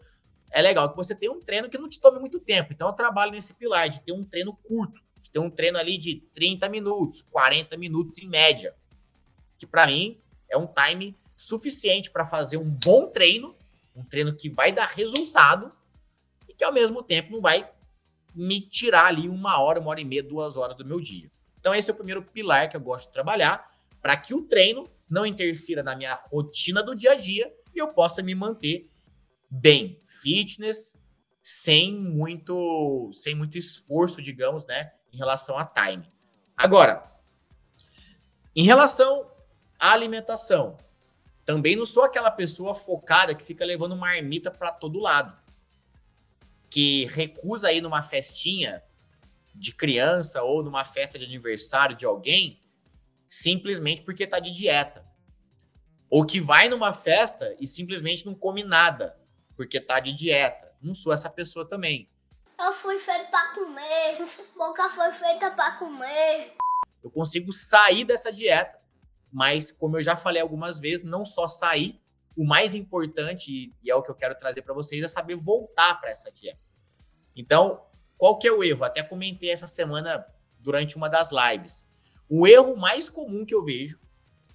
é 0.52 0.60
legal 0.60 0.90
que 0.90 0.96
você 0.96 1.14
tenha 1.14 1.32
um 1.32 1.40
treino 1.40 1.68
que 1.68 1.78
não 1.78 1.88
te 1.88 1.98
tome 1.98 2.18
muito 2.18 2.38
tempo. 2.38 2.72
Então, 2.72 2.86
eu 2.86 2.92
trabalho 2.92 3.32
nesse 3.32 3.54
pilar 3.54 3.88
de 3.88 4.02
ter 4.02 4.12
um 4.12 4.22
treino 4.22 4.52
curto, 4.62 5.00
de 5.22 5.30
ter 5.30 5.38
um 5.38 5.50
treino 5.50 5.78
ali 5.78 5.96
de 5.96 6.16
30 6.34 6.68
minutos, 6.68 7.22
40 7.30 7.76
minutos 7.78 8.18
em 8.18 8.28
média, 8.28 8.74
que 9.56 9.66
para 9.66 9.86
mim 9.86 10.20
é 10.50 10.56
um 10.56 10.66
time 10.66 11.16
suficiente 11.34 12.10
para 12.10 12.26
fazer 12.26 12.58
um 12.58 12.68
bom 12.68 13.06
treino, 13.06 13.56
um 13.96 14.04
treino 14.04 14.34
que 14.34 14.50
vai 14.50 14.70
dar 14.70 14.86
resultado 14.86 15.72
e 16.46 16.52
que 16.52 16.62
ao 16.62 16.72
mesmo 16.72 17.02
tempo 17.02 17.32
não 17.32 17.40
vai 17.40 17.68
me 18.34 18.60
tirar 18.60 19.06
ali 19.06 19.28
uma 19.28 19.58
hora, 19.58 19.80
uma 19.80 19.90
hora 19.90 20.00
e 20.00 20.04
meia, 20.04 20.22
duas 20.22 20.56
horas 20.56 20.76
do 20.76 20.84
meu 20.84 21.00
dia. 21.00 21.30
Então, 21.58 21.74
esse 21.74 21.90
é 21.90 21.94
o 21.94 21.96
primeiro 21.96 22.22
pilar 22.22 22.68
que 22.68 22.76
eu 22.76 22.80
gosto 22.80 23.06
de 23.06 23.12
trabalhar 23.12 23.70
para 24.02 24.16
que 24.16 24.34
o 24.34 24.42
treino 24.42 24.88
não 25.08 25.24
interfira 25.24 25.82
na 25.82 25.96
minha 25.96 26.14
rotina 26.30 26.82
do 26.82 26.94
dia 26.94 27.12
a 27.12 27.14
dia 27.14 27.52
e 27.74 27.78
eu 27.78 27.88
possa 27.88 28.22
me 28.22 28.34
manter 28.34 28.90
bem, 29.54 30.00
fitness, 30.06 30.96
sem 31.42 31.94
muito, 31.94 33.10
sem 33.12 33.34
muito 33.34 33.58
esforço, 33.58 34.22
digamos, 34.22 34.66
né, 34.66 34.92
em 35.12 35.18
relação 35.18 35.58
a 35.58 35.66
time. 35.66 36.10
Agora, 36.56 37.12
em 38.56 38.64
relação 38.64 39.30
à 39.78 39.92
alimentação, 39.92 40.78
também 41.44 41.76
não 41.76 41.84
sou 41.84 42.02
aquela 42.02 42.30
pessoa 42.30 42.74
focada 42.74 43.34
que 43.34 43.44
fica 43.44 43.62
levando 43.62 43.94
marmita 43.94 44.50
para 44.50 44.72
todo 44.72 44.98
lado, 44.98 45.36
que 46.70 47.04
recusa 47.06 47.72
ir 47.72 47.82
numa 47.82 48.02
festinha 48.02 48.82
de 49.54 49.74
criança 49.74 50.42
ou 50.42 50.62
numa 50.62 50.82
festa 50.82 51.18
de 51.18 51.26
aniversário 51.26 51.94
de 51.94 52.06
alguém 52.06 52.62
simplesmente 53.28 54.00
porque 54.00 54.26
tá 54.26 54.38
de 54.38 54.50
dieta. 54.50 55.04
Ou 56.08 56.24
que 56.24 56.40
vai 56.40 56.70
numa 56.70 56.94
festa 56.94 57.54
e 57.60 57.66
simplesmente 57.66 58.24
não 58.24 58.34
come 58.34 58.62
nada 58.62 59.20
porque 59.56 59.80
tá 59.80 60.00
de 60.00 60.12
dieta. 60.12 60.72
Não 60.80 60.94
sou 60.94 61.12
essa 61.12 61.30
pessoa 61.30 61.68
também. 61.68 62.08
Eu 62.60 62.72
fui 62.74 62.98
feito 62.98 63.30
para 63.30 63.54
comer, 63.54 64.18
boca 64.56 64.88
foi 64.90 65.12
feita 65.12 65.50
para 65.50 65.72
comer. 65.78 66.54
Eu 67.02 67.10
consigo 67.10 67.52
sair 67.52 68.04
dessa 68.04 68.32
dieta, 68.32 68.78
mas 69.32 69.72
como 69.72 69.98
eu 69.98 70.02
já 70.02 70.16
falei 70.16 70.40
algumas 70.40 70.78
vezes, 70.78 71.04
não 71.04 71.24
só 71.24 71.48
sair, 71.48 72.00
o 72.36 72.44
mais 72.44 72.74
importante 72.74 73.74
e 73.82 73.90
é 73.90 73.94
o 73.94 74.02
que 74.02 74.10
eu 74.10 74.14
quero 74.14 74.34
trazer 74.36 74.62
para 74.62 74.74
vocês 74.74 75.02
é 75.02 75.08
saber 75.08 75.36
voltar 75.36 76.00
para 76.00 76.10
essa 76.10 76.30
dieta. 76.30 76.60
Então, 77.34 77.84
qual 78.16 78.38
que 78.38 78.46
é 78.46 78.52
o 78.52 78.62
erro? 78.62 78.84
Até 78.84 79.02
comentei 79.02 79.50
essa 79.50 79.66
semana 79.66 80.26
durante 80.60 80.96
uma 80.96 81.08
das 81.08 81.30
lives. 81.32 81.84
O 82.28 82.46
erro 82.46 82.76
mais 82.76 83.08
comum 83.08 83.44
que 83.44 83.54
eu 83.54 83.64
vejo 83.64 83.98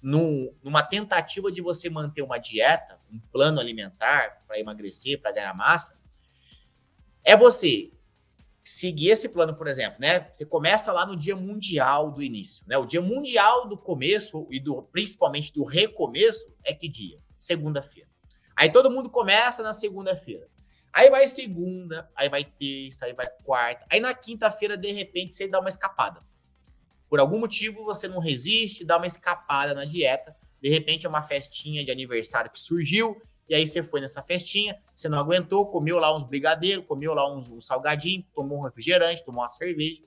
num, 0.00 0.54
numa 0.62 0.82
tentativa 0.82 1.50
de 1.50 1.60
você 1.60 1.90
manter 1.90 2.22
uma 2.22 2.38
dieta, 2.38 2.98
um 3.12 3.18
plano 3.18 3.60
alimentar 3.60 4.42
para 4.46 4.58
emagrecer, 4.58 5.20
para 5.20 5.32
ganhar 5.32 5.54
massa, 5.54 5.98
é 7.24 7.36
você 7.36 7.90
seguir 8.62 9.08
esse 9.10 9.28
plano, 9.28 9.54
por 9.54 9.66
exemplo, 9.66 9.98
né? 9.98 10.28
Você 10.30 10.44
começa 10.44 10.92
lá 10.92 11.06
no 11.06 11.16
dia 11.16 11.34
mundial 11.34 12.10
do 12.10 12.22
início, 12.22 12.64
né? 12.68 12.76
O 12.76 12.86
dia 12.86 13.00
mundial 13.00 13.66
do 13.66 13.78
começo 13.78 14.46
e 14.50 14.60
do 14.60 14.82
principalmente 14.82 15.52
do 15.52 15.64
recomeço 15.64 16.54
é 16.62 16.74
que 16.74 16.88
dia? 16.88 17.18
Segunda-feira. 17.38 18.08
Aí 18.54 18.70
todo 18.70 18.90
mundo 18.90 19.08
começa 19.08 19.62
na 19.62 19.72
segunda-feira. 19.72 20.48
Aí 20.92 21.10
vai 21.10 21.28
segunda, 21.28 22.10
aí 22.14 22.28
vai 22.28 22.44
terça, 22.44 23.06
aí 23.06 23.12
vai 23.12 23.28
quarta. 23.44 23.86
Aí 23.90 24.00
na 24.00 24.12
quinta-feira, 24.12 24.76
de 24.76 24.90
repente, 24.92 25.34
você 25.34 25.46
dá 25.48 25.60
uma 25.60 25.68
escapada. 25.68 26.20
Por 27.08 27.20
algum 27.20 27.38
motivo 27.38 27.84
você 27.84 28.06
não 28.06 28.18
resiste, 28.18 28.84
dá 28.84 28.96
uma 28.96 29.06
escapada 29.06 29.74
na 29.74 29.84
dieta. 29.84 30.36
De 30.60 30.68
repente 30.68 31.06
é 31.06 31.08
uma 31.08 31.22
festinha 31.22 31.84
de 31.84 31.90
aniversário 31.90 32.50
que 32.50 32.60
surgiu, 32.60 33.20
e 33.48 33.54
aí 33.54 33.66
você 33.66 33.82
foi 33.82 34.00
nessa 34.00 34.22
festinha, 34.22 34.78
você 34.94 35.08
não 35.08 35.18
aguentou, 35.18 35.66
comeu 35.66 35.98
lá 35.98 36.14
uns 36.14 36.24
brigadeiros, 36.24 36.84
comeu 36.86 37.14
lá 37.14 37.32
uns, 37.32 37.64
salgadinhos, 37.64 38.26
tomou 38.34 38.58
um 38.58 38.62
refrigerante, 38.62 39.24
tomou 39.24 39.42
uma 39.42 39.48
cerveja. 39.48 40.02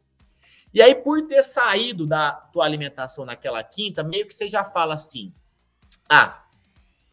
E 0.74 0.81
aí, 0.81 0.93
por 0.93 1.25
ter 1.25 1.41
saído 1.43 2.05
da 2.05 2.31
tua 2.31 2.65
alimentação 2.65 3.25
naquela 3.25 3.63
quinta, 3.63 4.03
meio 4.03 4.27
que 4.27 4.34
você 4.34 4.48
já 4.48 4.63
fala 4.63 4.93
assim: 4.93 5.34
ah, 6.08 6.46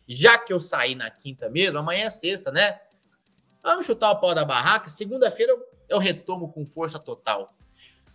já 0.07 0.39
que 0.39 0.53
eu 0.53 0.61
saí 0.61 0.95
na 0.95 1.11
quinta 1.11 1.49
mesmo, 1.49 1.79
amanhã 1.79 2.05
é 2.05 2.11
sexta, 2.11 2.53
né? 2.53 2.81
Vamos 3.63 3.87
chutar 3.87 4.11
o 4.11 4.21
pau 4.21 4.35
da 4.35 4.45
barraca, 4.45 4.89
segunda-feira 4.89 5.53
eu, 5.53 5.67
eu 5.89 5.99
retomo 5.99 6.53
com 6.53 6.65
força 6.65 6.99
total. 6.99 7.55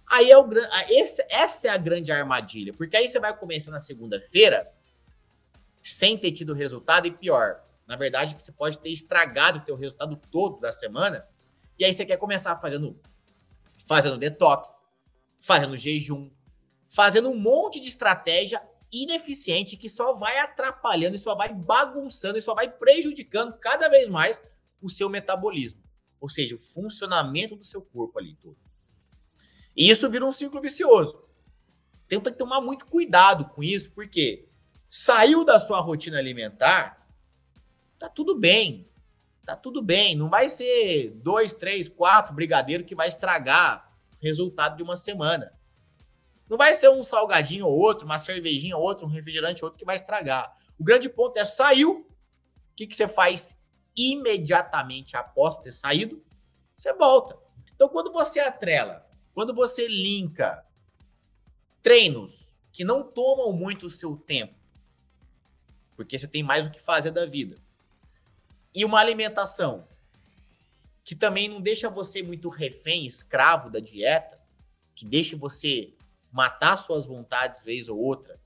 Aí 0.09 0.29
é 0.29 0.37
o 0.37 0.47
esse, 0.89 1.25
essa 1.29 1.67
é 1.67 1.71
a 1.71 1.77
grande 1.77 2.11
armadilha, 2.11 2.73
porque 2.73 2.95
aí 2.95 3.07
você 3.07 3.19
vai 3.19 3.35
começar 3.35 3.71
na 3.71 3.79
segunda-feira 3.79 4.71
sem 5.81 6.17
ter 6.17 6.31
tido 6.31 6.53
resultado 6.53 7.07
e 7.07 7.11
pior, 7.11 7.63
na 7.87 7.95
verdade 7.95 8.37
você 8.41 8.51
pode 8.51 8.77
ter 8.79 8.89
estragado 8.89 9.59
o 9.59 9.61
teu 9.61 9.75
resultado 9.75 10.15
todo 10.31 10.59
da 10.59 10.71
semana 10.71 11.27
e 11.77 11.83
aí 11.83 11.93
você 11.93 12.05
quer 12.05 12.17
começar 12.17 12.55
fazendo 12.57 12.99
fazendo 13.85 14.17
detox, 14.17 14.81
fazendo 15.39 15.75
jejum, 15.75 16.29
fazendo 16.87 17.29
um 17.29 17.37
monte 17.37 17.79
de 17.79 17.89
estratégia 17.89 18.61
ineficiente 18.91 19.75
que 19.75 19.89
só 19.89 20.13
vai 20.13 20.37
atrapalhando 20.39 21.15
e 21.15 21.19
só 21.19 21.35
vai 21.35 21.53
bagunçando 21.53 22.37
e 22.37 22.41
só 22.41 22.53
vai 22.53 22.69
prejudicando 22.71 23.57
cada 23.57 23.89
vez 23.89 24.07
mais 24.07 24.41
o 24.81 24.89
seu 24.89 25.09
metabolismo, 25.09 25.81
ou 26.19 26.29
seja, 26.29 26.55
o 26.55 26.59
funcionamento 26.59 27.55
do 27.55 27.63
seu 27.63 27.81
corpo 27.81 28.19
ali 28.19 28.35
todo. 28.35 28.57
E 29.75 29.89
isso 29.89 30.09
vira 30.09 30.25
um 30.25 30.31
ciclo 30.31 30.61
vicioso. 30.61 31.23
Que 32.07 32.31
tomar 32.31 32.61
muito 32.61 32.85
cuidado 32.85 33.45
com 33.45 33.63
isso, 33.63 33.91
porque 33.93 34.47
saiu 34.87 35.43
da 35.43 35.59
sua 35.59 35.79
rotina 35.79 36.19
alimentar, 36.19 37.07
tá 37.97 38.07
tudo 38.07 38.37
bem. 38.37 38.87
Tá 39.43 39.55
tudo 39.55 39.81
bem. 39.81 40.15
Não 40.15 40.29
vai 40.29 40.49
ser 40.49 41.09
dois, 41.15 41.53
três, 41.53 41.87
quatro 41.89 42.33
brigadeiros 42.33 42.85
que 42.85 42.95
vai 42.95 43.07
estragar 43.07 43.91
o 44.21 44.23
resultado 44.23 44.77
de 44.77 44.83
uma 44.83 44.95
semana. 44.95 45.51
Não 46.47 46.57
vai 46.57 46.75
ser 46.75 46.89
um 46.89 47.01
salgadinho 47.01 47.65
ou 47.65 47.77
outro, 47.77 48.05
uma 48.05 48.19
cervejinha 48.19 48.77
ou 48.77 48.83
outro, 48.83 49.05
um 49.05 49.09
refrigerante 49.09 49.63
ou 49.63 49.67
outro 49.67 49.79
que 49.79 49.85
vai 49.85 49.95
estragar. 49.95 50.55
O 50.77 50.83
grande 50.83 51.09
ponto 51.09 51.37
é 51.37 51.45
saiu. 51.45 52.07
O 52.71 52.75
que, 52.75 52.87
que 52.87 52.95
você 52.95 53.07
faz 53.07 53.59
imediatamente 53.95 55.17
após 55.17 55.57
ter 55.57 55.71
saído? 55.71 56.23
Você 56.77 56.93
volta. 56.93 57.37
Então, 57.73 57.89
quando 57.89 58.11
você 58.11 58.39
atrela 58.39 59.02
quando 59.33 59.53
você 59.53 59.87
linka 59.87 60.65
treinos 61.81 62.53
que 62.71 62.83
não 62.83 63.03
tomam 63.03 63.51
muito 63.51 63.85
o 63.85 63.89
seu 63.89 64.15
tempo, 64.15 64.55
porque 65.95 66.17
você 66.17 66.27
tem 66.27 66.41
mais 66.41 66.67
o 66.67 66.71
que 66.71 66.79
fazer 66.79 67.11
da 67.11 67.25
vida, 67.25 67.57
e 68.73 68.83
uma 68.83 68.99
alimentação 68.99 69.87
que 71.03 71.15
também 71.15 71.47
não 71.47 71.61
deixa 71.61 71.89
você 71.89 72.23
muito 72.23 72.49
refém, 72.49 73.05
escravo 73.05 73.69
da 73.69 73.79
dieta, 73.79 74.39
que 74.95 75.05
deixa 75.05 75.35
você 75.35 75.93
matar 76.31 76.77
suas 76.77 77.05
vontades 77.05 77.61
vez 77.61 77.89
ou 77.89 77.99
outra, 77.99 78.39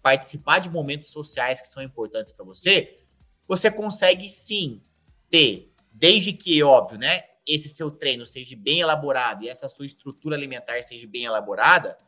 participar 0.00 0.60
de 0.60 0.70
momentos 0.70 1.08
sociais 1.08 1.60
que 1.60 1.68
são 1.68 1.82
importantes 1.82 2.32
para 2.32 2.44
você, 2.44 3.00
você 3.46 3.70
consegue 3.70 4.28
sim 4.28 4.80
ter, 5.28 5.72
desde 5.92 6.32
que, 6.32 6.62
óbvio, 6.62 6.98
né, 6.98 7.28
esse 7.46 7.68
seu 7.68 7.90
treino 7.90 8.24
seja 8.24 8.56
bem 8.56 8.80
elaborado 8.80 9.44
e 9.44 9.48
essa 9.48 9.68
sua 9.68 9.86
estrutura 9.86 10.36
alimentar 10.36 10.82
seja 10.82 11.06
bem 11.06 11.24
elaborada, 11.24 11.98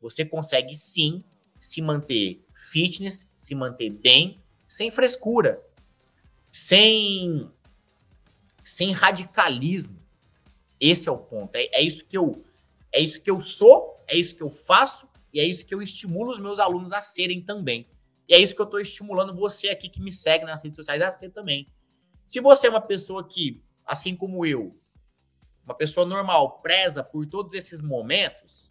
você 0.00 0.24
consegue 0.24 0.74
sim 0.74 1.24
se 1.58 1.80
manter 1.80 2.44
fitness, 2.52 3.28
se 3.36 3.54
manter 3.54 3.90
bem, 3.90 4.40
sem 4.68 4.90
frescura, 4.90 5.62
sem 6.52 7.50
sem 8.62 8.92
radicalismo. 8.92 10.02
Esse 10.80 11.08
é 11.08 11.12
o 11.12 11.18
ponto. 11.18 11.54
É, 11.56 11.68
é 11.72 11.82
isso 11.82 12.06
que 12.06 12.16
eu 12.16 12.44
é 12.92 13.00
isso 13.00 13.22
que 13.22 13.30
eu 13.30 13.40
sou, 13.40 14.02
é 14.06 14.16
isso 14.16 14.36
que 14.36 14.42
eu 14.42 14.50
faço 14.50 15.08
e 15.32 15.40
é 15.40 15.44
isso 15.44 15.66
que 15.66 15.74
eu 15.74 15.82
estimulo 15.82 16.30
os 16.30 16.38
meus 16.38 16.58
alunos 16.58 16.92
a 16.92 17.02
serem 17.02 17.42
também. 17.42 17.88
E 18.28 18.34
é 18.34 18.38
isso 18.38 18.54
que 18.54 18.60
eu 18.60 18.66
estou 18.66 18.80
estimulando 18.80 19.34
você 19.34 19.68
aqui 19.68 19.88
que 19.88 20.00
me 20.00 20.12
segue 20.12 20.44
nas 20.44 20.62
redes 20.62 20.76
sociais 20.76 21.02
a 21.02 21.10
ser 21.10 21.30
também. 21.30 21.68
Se 22.26 22.40
você 22.40 22.68
é 22.68 22.70
uma 22.70 22.80
pessoa 22.80 23.26
que 23.26 23.62
assim 23.84 24.16
como 24.16 24.44
eu, 24.44 24.78
uma 25.64 25.74
pessoa 25.74 26.06
normal, 26.06 26.60
preza 26.60 27.02
por 27.02 27.26
todos 27.26 27.54
esses 27.54 27.80
momentos, 27.80 28.70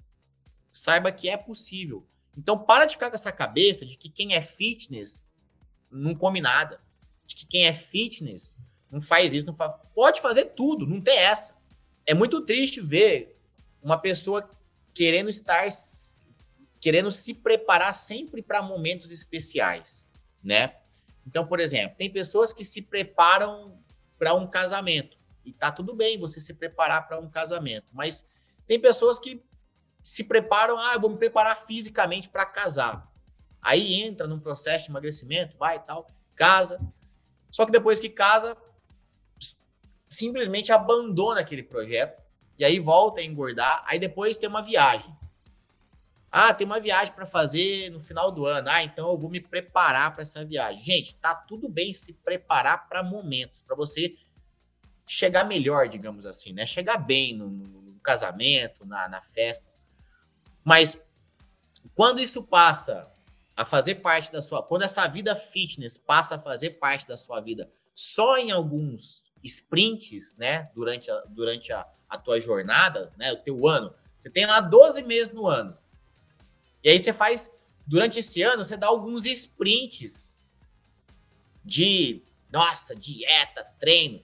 saiba 0.71 1.11
que 1.11 1.29
é 1.29 1.37
possível. 1.37 2.05
Então, 2.37 2.57
para 2.57 2.85
de 2.85 2.93
ficar 2.93 3.09
com 3.09 3.15
essa 3.15 3.31
cabeça 3.31 3.85
de 3.85 3.97
que 3.97 4.09
quem 4.09 4.33
é 4.33 4.41
fitness 4.41 5.23
não 5.89 6.15
come 6.15 6.41
nada, 6.41 6.81
de 7.25 7.35
que 7.35 7.45
quem 7.45 7.65
é 7.65 7.73
fitness 7.73 8.57
não 8.91 9.01
faz 9.01 9.33
isso, 9.33 9.45
não 9.45 9.55
faz. 9.55 9.75
Pode 9.93 10.21
fazer 10.21 10.45
tudo, 10.55 10.85
não 10.85 11.01
tem 11.01 11.17
essa. 11.17 11.55
É 12.05 12.13
muito 12.13 12.41
triste 12.41 12.81
ver 12.81 13.39
uma 13.81 13.97
pessoa 13.97 14.49
querendo 14.93 15.29
estar 15.29 15.67
querendo 16.79 17.09
se 17.11 17.33
preparar 17.33 17.95
sempre 17.95 18.41
para 18.41 18.61
momentos 18.61 19.09
especiais, 19.09 20.05
né? 20.43 20.75
Então, 21.25 21.47
por 21.47 21.61
exemplo, 21.61 21.95
tem 21.97 22.09
pessoas 22.09 22.51
que 22.51 22.65
se 22.65 22.81
preparam 22.81 23.79
para 24.23 24.33
um 24.33 24.47
casamento 24.47 25.17
e 25.43 25.51
tá 25.51 25.69
tudo 25.69 25.93
bem 25.93 26.17
você 26.17 26.39
se 26.39 26.53
preparar 26.53 27.05
para 27.05 27.19
um 27.19 27.29
casamento, 27.29 27.87
mas 27.91 28.25
tem 28.65 28.79
pessoas 28.79 29.19
que 29.19 29.43
se 30.01 30.23
preparam, 30.23 30.79
ah, 30.79 30.93
eu 30.93 31.01
vou 31.01 31.09
me 31.09 31.17
preparar 31.17 31.57
fisicamente 31.57 32.29
para 32.29 32.45
casar. 32.45 33.11
Aí 33.61 34.01
entra 34.01 34.25
num 34.25 34.39
processo 34.39 34.85
de 34.85 34.91
emagrecimento, 34.91 35.57
vai 35.57 35.75
e 35.75 35.79
tal, 35.79 36.07
casa. 36.35 36.79
Só 37.51 37.65
que 37.65 37.71
depois 37.73 37.99
que 37.99 38.09
casa, 38.09 38.55
simplesmente 40.07 40.71
abandona 40.71 41.41
aquele 41.41 41.63
projeto 41.63 42.21
e 42.57 42.63
aí 42.63 42.79
volta 42.79 43.19
a 43.19 43.25
engordar. 43.25 43.83
Aí 43.85 43.99
depois 43.99 44.37
tem 44.37 44.47
uma 44.47 44.61
viagem. 44.61 45.13
Ah, 46.35 46.51
tem 46.51 46.65
uma 46.65 46.79
viagem 46.79 47.13
para 47.13 47.27
fazer 47.27 47.91
no 47.91 47.99
final 47.99 48.31
do 48.31 48.47
ano. 48.47 48.67
Ah, 48.67 48.83
então 48.83 49.07
eu 49.07 49.15
vou 49.19 49.29
me 49.29 49.39
preparar 49.39 50.11
para 50.13 50.23
essa 50.23 50.43
viagem. 50.43 50.83
Gente, 50.83 51.15
tá 51.17 51.35
tudo 51.35 51.69
bem 51.69 51.93
se 51.93 52.11
preparar 52.11 52.89
para 52.89 53.03
momentos, 53.03 53.61
para 53.61 53.75
você 53.75 54.17
chegar 55.05 55.43
melhor, 55.43 55.87
digamos 55.87 56.25
assim, 56.25 56.51
né? 56.51 56.65
Chegar 56.65 56.97
bem 56.97 57.35
no, 57.35 57.49
no, 57.49 57.99
casamento, 57.99 58.83
na, 58.83 59.07
na 59.07 59.21
festa. 59.21 59.71
Mas 60.63 61.05
quando 61.93 62.19
isso 62.19 62.41
passa 62.41 63.07
a 63.55 63.63
fazer 63.63 63.95
parte 63.95 64.31
da 64.31 64.41
sua, 64.41 64.63
quando 64.63 64.81
essa 64.81 65.07
vida 65.07 65.35
fitness 65.35 65.99
passa 65.99 66.33
a 66.33 66.39
fazer 66.39 66.71
parte 66.71 67.07
da 67.07 67.15
sua 67.15 67.41
vida 67.41 67.71
só 67.93 68.39
em 68.39 68.49
alguns 68.49 69.23
sprints, 69.43 70.35
né, 70.35 70.71
durante 70.73 71.11
a, 71.11 71.23
durante 71.27 71.71
a, 71.71 71.85
a 72.09 72.17
tua 72.17 72.41
jornada, 72.41 73.13
né, 73.17 73.31
o 73.33 73.37
teu 73.37 73.67
ano, 73.67 73.93
você 74.19 74.31
tem 74.31 74.47
lá 74.47 74.59
12 74.59 75.03
meses 75.03 75.31
no 75.31 75.47
ano. 75.47 75.77
E 76.83 76.89
aí 76.89 76.99
você 76.99 77.13
faz, 77.13 77.51
durante 77.87 78.19
esse 78.19 78.41
ano, 78.41 78.65
você 78.65 78.75
dá 78.75 78.87
alguns 78.87 79.25
sprints 79.25 80.37
de, 81.63 82.21
nossa, 82.51 82.95
dieta, 82.95 83.63
treino. 83.79 84.21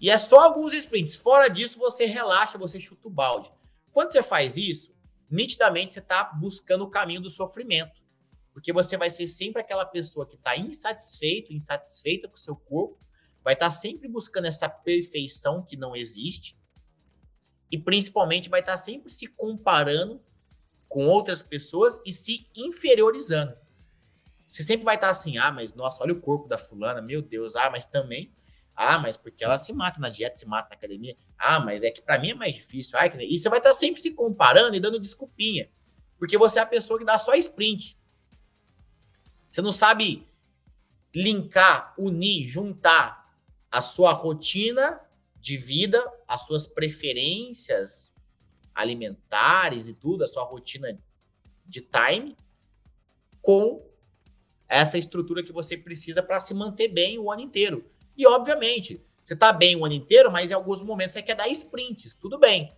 E 0.00 0.10
é 0.10 0.18
só 0.18 0.40
alguns 0.40 0.72
sprints. 0.72 1.14
Fora 1.14 1.48
disso, 1.48 1.78
você 1.78 2.06
relaxa, 2.06 2.56
você 2.56 2.80
chuta 2.80 3.06
o 3.06 3.10
balde. 3.10 3.52
Quando 3.92 4.12
você 4.12 4.22
faz 4.22 4.56
isso, 4.56 4.94
nitidamente 5.30 5.94
você 5.94 6.00
está 6.00 6.24
buscando 6.24 6.84
o 6.84 6.90
caminho 6.90 7.20
do 7.20 7.30
sofrimento. 7.30 8.02
Porque 8.52 8.72
você 8.72 8.96
vai 8.96 9.10
ser 9.10 9.28
sempre 9.28 9.60
aquela 9.60 9.84
pessoa 9.84 10.26
que 10.26 10.36
está 10.36 10.56
insatisfeito, 10.56 11.52
insatisfeita 11.52 12.28
com 12.28 12.34
o 12.34 12.38
seu 12.38 12.56
corpo, 12.56 12.98
vai 13.42 13.54
estar 13.54 13.66
tá 13.66 13.72
sempre 13.72 14.08
buscando 14.08 14.46
essa 14.46 14.68
perfeição 14.68 15.62
que 15.62 15.76
não 15.76 15.96
existe, 15.96 16.56
e 17.70 17.78
principalmente 17.78 18.50
vai 18.50 18.60
estar 18.60 18.72
tá 18.72 18.78
sempre 18.78 19.10
se 19.10 19.26
comparando 19.26 20.22
com 20.92 21.06
outras 21.06 21.40
pessoas 21.40 22.02
e 22.04 22.12
se 22.12 22.46
inferiorizando. 22.54 23.56
Você 24.46 24.62
sempre 24.62 24.84
vai 24.84 24.96
estar 24.96 25.08
assim, 25.08 25.38
ah, 25.38 25.50
mas 25.50 25.74
nossa, 25.74 26.02
olha 26.04 26.12
o 26.12 26.20
corpo 26.20 26.46
da 26.46 26.58
fulana, 26.58 27.00
meu 27.00 27.22
Deus, 27.22 27.56
ah, 27.56 27.70
mas 27.70 27.86
também, 27.86 28.30
ah, 28.76 28.98
mas 28.98 29.16
porque 29.16 29.42
ela 29.42 29.56
se 29.56 29.72
mata 29.72 29.98
na 29.98 30.10
dieta, 30.10 30.36
se 30.36 30.46
mata 30.46 30.68
na 30.68 30.76
academia, 30.76 31.16
ah, 31.38 31.60
mas 31.60 31.82
é 31.82 31.90
que 31.90 32.02
para 32.02 32.18
mim 32.18 32.32
é 32.32 32.34
mais 32.34 32.54
difícil, 32.54 32.98
ah, 32.98 33.06
e 33.06 33.38
você 33.38 33.48
vai 33.48 33.58
estar 33.58 33.74
sempre 33.74 34.02
se 34.02 34.10
comparando 34.10 34.76
e 34.76 34.80
dando 34.80 35.00
desculpinha, 35.00 35.70
porque 36.18 36.36
você 36.36 36.58
é 36.58 36.62
a 36.62 36.66
pessoa 36.66 36.98
que 36.98 37.06
dá 37.06 37.18
só 37.18 37.34
sprint. 37.36 37.98
Você 39.50 39.62
não 39.62 39.72
sabe 39.72 40.28
linkar, 41.14 41.94
unir, 41.96 42.46
juntar 42.46 43.34
a 43.70 43.80
sua 43.80 44.12
rotina 44.12 45.00
de 45.40 45.56
vida, 45.56 46.06
as 46.28 46.46
suas 46.46 46.66
preferências 46.66 48.11
alimentares 48.74 49.88
e 49.88 49.94
tudo, 49.94 50.24
a 50.24 50.28
sua 50.28 50.44
rotina 50.44 50.98
de 51.66 51.80
time, 51.80 52.36
com 53.40 53.84
essa 54.68 54.96
estrutura 54.96 55.42
que 55.42 55.52
você 55.52 55.76
precisa 55.76 56.22
para 56.22 56.40
se 56.40 56.54
manter 56.54 56.88
bem 56.88 57.18
o 57.18 57.30
ano 57.30 57.42
inteiro. 57.42 57.84
E, 58.16 58.26
obviamente, 58.26 59.04
você 59.22 59.34
está 59.34 59.52
bem 59.52 59.76
o 59.76 59.84
ano 59.84 59.94
inteiro, 59.94 60.30
mas 60.30 60.50
em 60.50 60.54
alguns 60.54 60.82
momentos 60.82 61.14
você 61.14 61.22
quer 61.22 61.34
dar 61.34 61.48
sprints, 61.48 62.14
tudo 62.14 62.38
bem. 62.38 62.72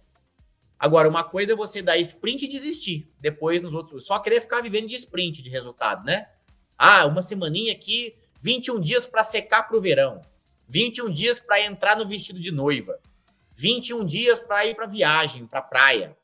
Agora, 0.78 1.08
uma 1.08 1.24
coisa 1.24 1.52
é 1.52 1.56
você 1.56 1.80
dar 1.80 1.96
sprint 1.98 2.44
e 2.44 2.48
desistir. 2.48 3.10
Depois, 3.18 3.62
nos 3.62 3.72
outros, 3.72 4.06
só 4.06 4.18
querer 4.18 4.40
ficar 4.40 4.60
vivendo 4.60 4.88
de 4.88 4.96
sprint 4.96 5.42
de 5.42 5.48
resultado, 5.48 6.04
né? 6.04 6.28
Ah, 6.76 7.06
uma 7.06 7.22
semaninha 7.22 7.72
aqui, 7.72 8.14
21 8.40 8.80
dias 8.80 9.06
para 9.06 9.24
secar 9.24 9.62
para 9.62 9.76
o 9.76 9.80
verão, 9.80 10.20
21 10.68 11.10
dias 11.10 11.40
para 11.40 11.64
entrar 11.64 11.96
no 11.96 12.06
vestido 12.06 12.40
de 12.40 12.50
noiva, 12.50 13.00
21 13.54 14.04
dias 14.04 14.40
para 14.40 14.66
ir 14.66 14.74
para 14.74 14.86
viagem, 14.86 15.46
para 15.46 15.62
praia. 15.62 16.16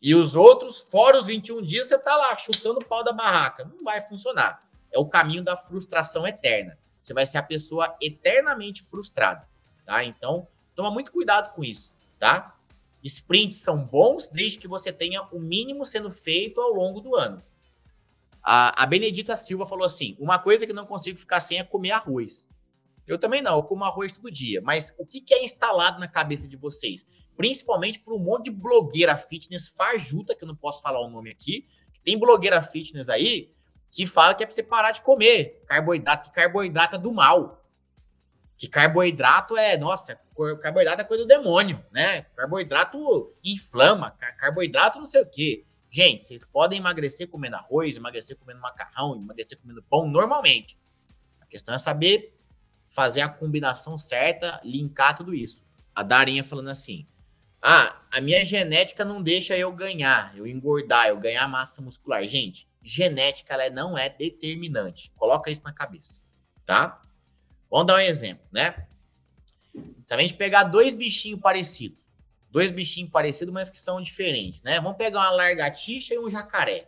E 0.00 0.14
os 0.14 0.34
outros, 0.34 0.80
fora 0.80 1.18
os 1.18 1.26
21 1.26 1.62
dias, 1.62 1.86
você 1.86 1.98
tá 1.98 2.16
lá 2.16 2.36
chutando 2.36 2.80
o 2.80 2.84
pau 2.84 3.04
da 3.04 3.12
barraca. 3.12 3.64
Não 3.64 3.84
vai 3.84 4.00
funcionar. 4.00 4.66
É 4.90 4.98
o 4.98 5.06
caminho 5.06 5.44
da 5.44 5.56
frustração 5.56 6.26
eterna. 6.26 6.78
Você 7.00 7.14
vai 7.14 7.26
ser 7.26 7.38
a 7.38 7.42
pessoa 7.42 7.96
eternamente 8.00 8.82
frustrada, 8.82 9.48
tá? 9.84 10.04
Então, 10.04 10.46
toma 10.74 10.90
muito 10.90 11.10
cuidado 11.10 11.52
com 11.54 11.64
isso, 11.64 11.94
tá? 12.18 12.56
Sprints 13.02 13.58
são 13.58 13.84
bons 13.84 14.28
desde 14.28 14.58
que 14.58 14.68
você 14.68 14.92
tenha 14.92 15.22
o 15.32 15.40
mínimo 15.40 15.84
sendo 15.84 16.12
feito 16.12 16.60
ao 16.60 16.72
longo 16.72 17.00
do 17.00 17.16
ano. 17.16 17.42
A, 18.42 18.82
a 18.82 18.86
Benedita 18.86 19.36
Silva 19.36 19.66
falou 19.66 19.84
assim: 19.84 20.16
uma 20.18 20.38
coisa 20.38 20.66
que 20.66 20.72
não 20.72 20.86
consigo 20.86 21.18
ficar 21.18 21.40
sem 21.40 21.58
é 21.58 21.64
comer 21.64 21.90
arroz. 21.90 22.46
Eu 23.12 23.18
também 23.18 23.42
não, 23.42 23.56
eu 23.56 23.62
como 23.62 23.84
arroz 23.84 24.12
todo 24.12 24.30
dia. 24.30 24.60
Mas 24.62 24.94
o 24.98 25.06
que, 25.06 25.20
que 25.20 25.34
é 25.34 25.44
instalado 25.44 26.00
na 26.00 26.08
cabeça 26.08 26.48
de 26.48 26.56
vocês? 26.56 27.06
Principalmente 27.36 28.00
por 28.00 28.14
um 28.14 28.18
monte 28.18 28.44
de 28.44 28.50
blogueira 28.50 29.16
fitness 29.16 29.68
farjuta, 29.68 30.34
que 30.34 30.44
eu 30.44 30.48
não 30.48 30.56
posso 30.56 30.82
falar 30.82 31.00
o 31.00 31.08
nome 31.08 31.30
aqui, 31.30 31.66
que 31.92 32.00
tem 32.00 32.18
blogueira 32.18 32.62
fitness 32.62 33.08
aí 33.08 33.52
que 33.92 34.06
fala 34.06 34.34
que 34.34 34.42
é 34.42 34.46
pra 34.46 34.54
você 34.54 34.62
parar 34.62 34.90
de 34.92 35.02
comer 35.02 35.62
carboidrato, 35.66 36.30
que 36.30 36.34
carboidrato 36.34 36.96
é 36.96 36.98
do 36.98 37.12
mal. 37.12 37.62
Que 38.56 38.66
carboidrato 38.66 39.54
é, 39.56 39.76
nossa, 39.76 40.18
carboidrato 40.62 41.02
é 41.02 41.04
coisa 41.04 41.24
do 41.24 41.28
demônio, 41.28 41.84
né? 41.92 42.22
Carboidrato 42.34 43.34
inflama, 43.44 44.12
carboidrato 44.38 44.98
não 44.98 45.06
sei 45.06 45.20
o 45.20 45.26
quê. 45.26 45.66
Gente, 45.90 46.26
vocês 46.26 46.42
podem 46.42 46.78
emagrecer 46.78 47.28
comendo 47.28 47.56
arroz, 47.56 47.96
emagrecer 47.96 48.34
comendo 48.36 48.60
macarrão, 48.60 49.14
emagrecer 49.14 49.58
comendo 49.58 49.82
pão 49.82 50.08
normalmente. 50.08 50.78
A 51.38 51.44
questão 51.44 51.74
é 51.74 51.78
saber 51.78 52.34
fazer 52.92 53.22
a 53.22 53.28
combinação 53.28 53.98
certa, 53.98 54.60
linkar 54.62 55.16
tudo 55.16 55.34
isso. 55.34 55.64
A 55.94 56.02
Darinha 56.02 56.44
falando 56.44 56.68
assim: 56.68 57.06
Ah, 57.60 58.02
a 58.12 58.20
minha 58.20 58.44
genética 58.44 59.04
não 59.04 59.22
deixa 59.22 59.56
eu 59.56 59.72
ganhar, 59.72 60.36
eu 60.36 60.46
engordar, 60.46 61.08
eu 61.08 61.18
ganhar 61.18 61.48
massa 61.48 61.80
muscular. 61.80 62.22
Gente, 62.28 62.68
genética 62.82 63.54
ela 63.54 63.70
não 63.70 63.96
é 63.96 64.08
determinante. 64.08 65.10
Coloca 65.16 65.50
isso 65.50 65.64
na 65.64 65.72
cabeça, 65.72 66.20
tá? 66.66 67.02
Vamos 67.70 67.86
dar 67.86 67.96
um 67.96 68.00
exemplo, 68.00 68.44
né? 68.52 68.86
Se 70.04 70.12
a 70.12 70.18
gente 70.18 70.34
pegar 70.34 70.64
dois 70.64 70.92
bichinhos 70.92 71.40
parecidos, 71.40 72.02
Dois 72.52 72.70
bichinhos 72.70 73.10
parecidos, 73.10 73.54
mas 73.54 73.70
que 73.70 73.78
são 73.78 73.98
diferentes, 74.02 74.60
né? 74.60 74.78
Vamos 74.78 74.98
pegar 74.98 75.20
uma 75.20 75.30
largatixa 75.30 76.12
e 76.12 76.18
um 76.18 76.30
jacaré. 76.30 76.86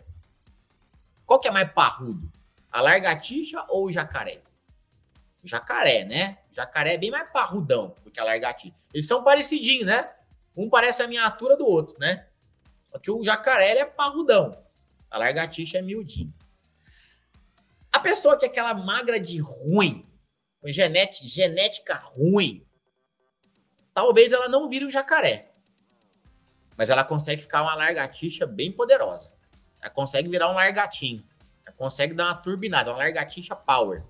Qual 1.25 1.41
que 1.41 1.49
é 1.49 1.51
mais 1.51 1.73
parrudo? 1.73 2.31
A 2.71 2.83
largatixa 2.83 3.65
ou 3.71 3.87
o 3.87 3.93
jacaré? 3.93 4.43
Jacaré, 5.45 6.05
né? 6.05 6.39
Jacaré 6.53 6.95
é 6.95 6.99
bem 6.99 7.11
mais 7.11 7.31
parrudão 7.33 7.95
do 8.05 8.11
que 8.11 8.21
a 8.21 8.25
largatixa. 8.25 8.75
Eles 8.93 9.07
são 9.07 9.23
parecidinhos, 9.23 9.87
né? 9.87 10.11
Um 10.57 10.69
parece 10.69 11.03
a 11.03 11.07
miniatura 11.07 11.57
do 11.57 11.67
outro, 11.67 11.97
né? 11.99 12.27
Só 12.91 12.99
que 12.99 13.11
o 13.11 13.25
jacaré 13.25 13.79
é 13.79 13.85
parrudão. 13.85 14.63
A 15.11 15.19
largatixa 15.19 15.79
é 15.79 15.83
miudinho. 15.83 16.33
A 17.93 17.99
pessoa 17.99 18.39
que 18.39 18.45
é 18.45 18.49
aquela 18.49 18.75
magra 18.75 19.19
de 19.19 19.39
ruim, 19.39 20.09
com 20.61 20.71
genética, 20.71 21.29
genética 21.29 21.95
ruim, 21.95 22.67
talvez 23.93 24.33
ela 24.33 24.49
não 24.49 24.69
vire 24.69 24.85
um 24.85 24.91
jacaré 24.91 25.55
mas 26.77 26.91
ela 26.91 27.05
consegue 27.05 27.43
ficar 27.43 27.63
uma 27.63 27.75
largatixa 27.75 28.47
bem 28.47 28.73
poderosa. 28.73 29.33
Ela 29.81 29.91
consegue 29.91 30.29
virar 30.29 30.51
um 30.51 30.55
largatinho. 30.55 31.25
Ela 31.65 31.75
consegue 31.77 32.15
dar 32.15 32.27
uma 32.27 32.35
turbinada, 32.35 32.91
uma 32.91 32.99
largatixa 32.99 33.55
power. 33.55 34.03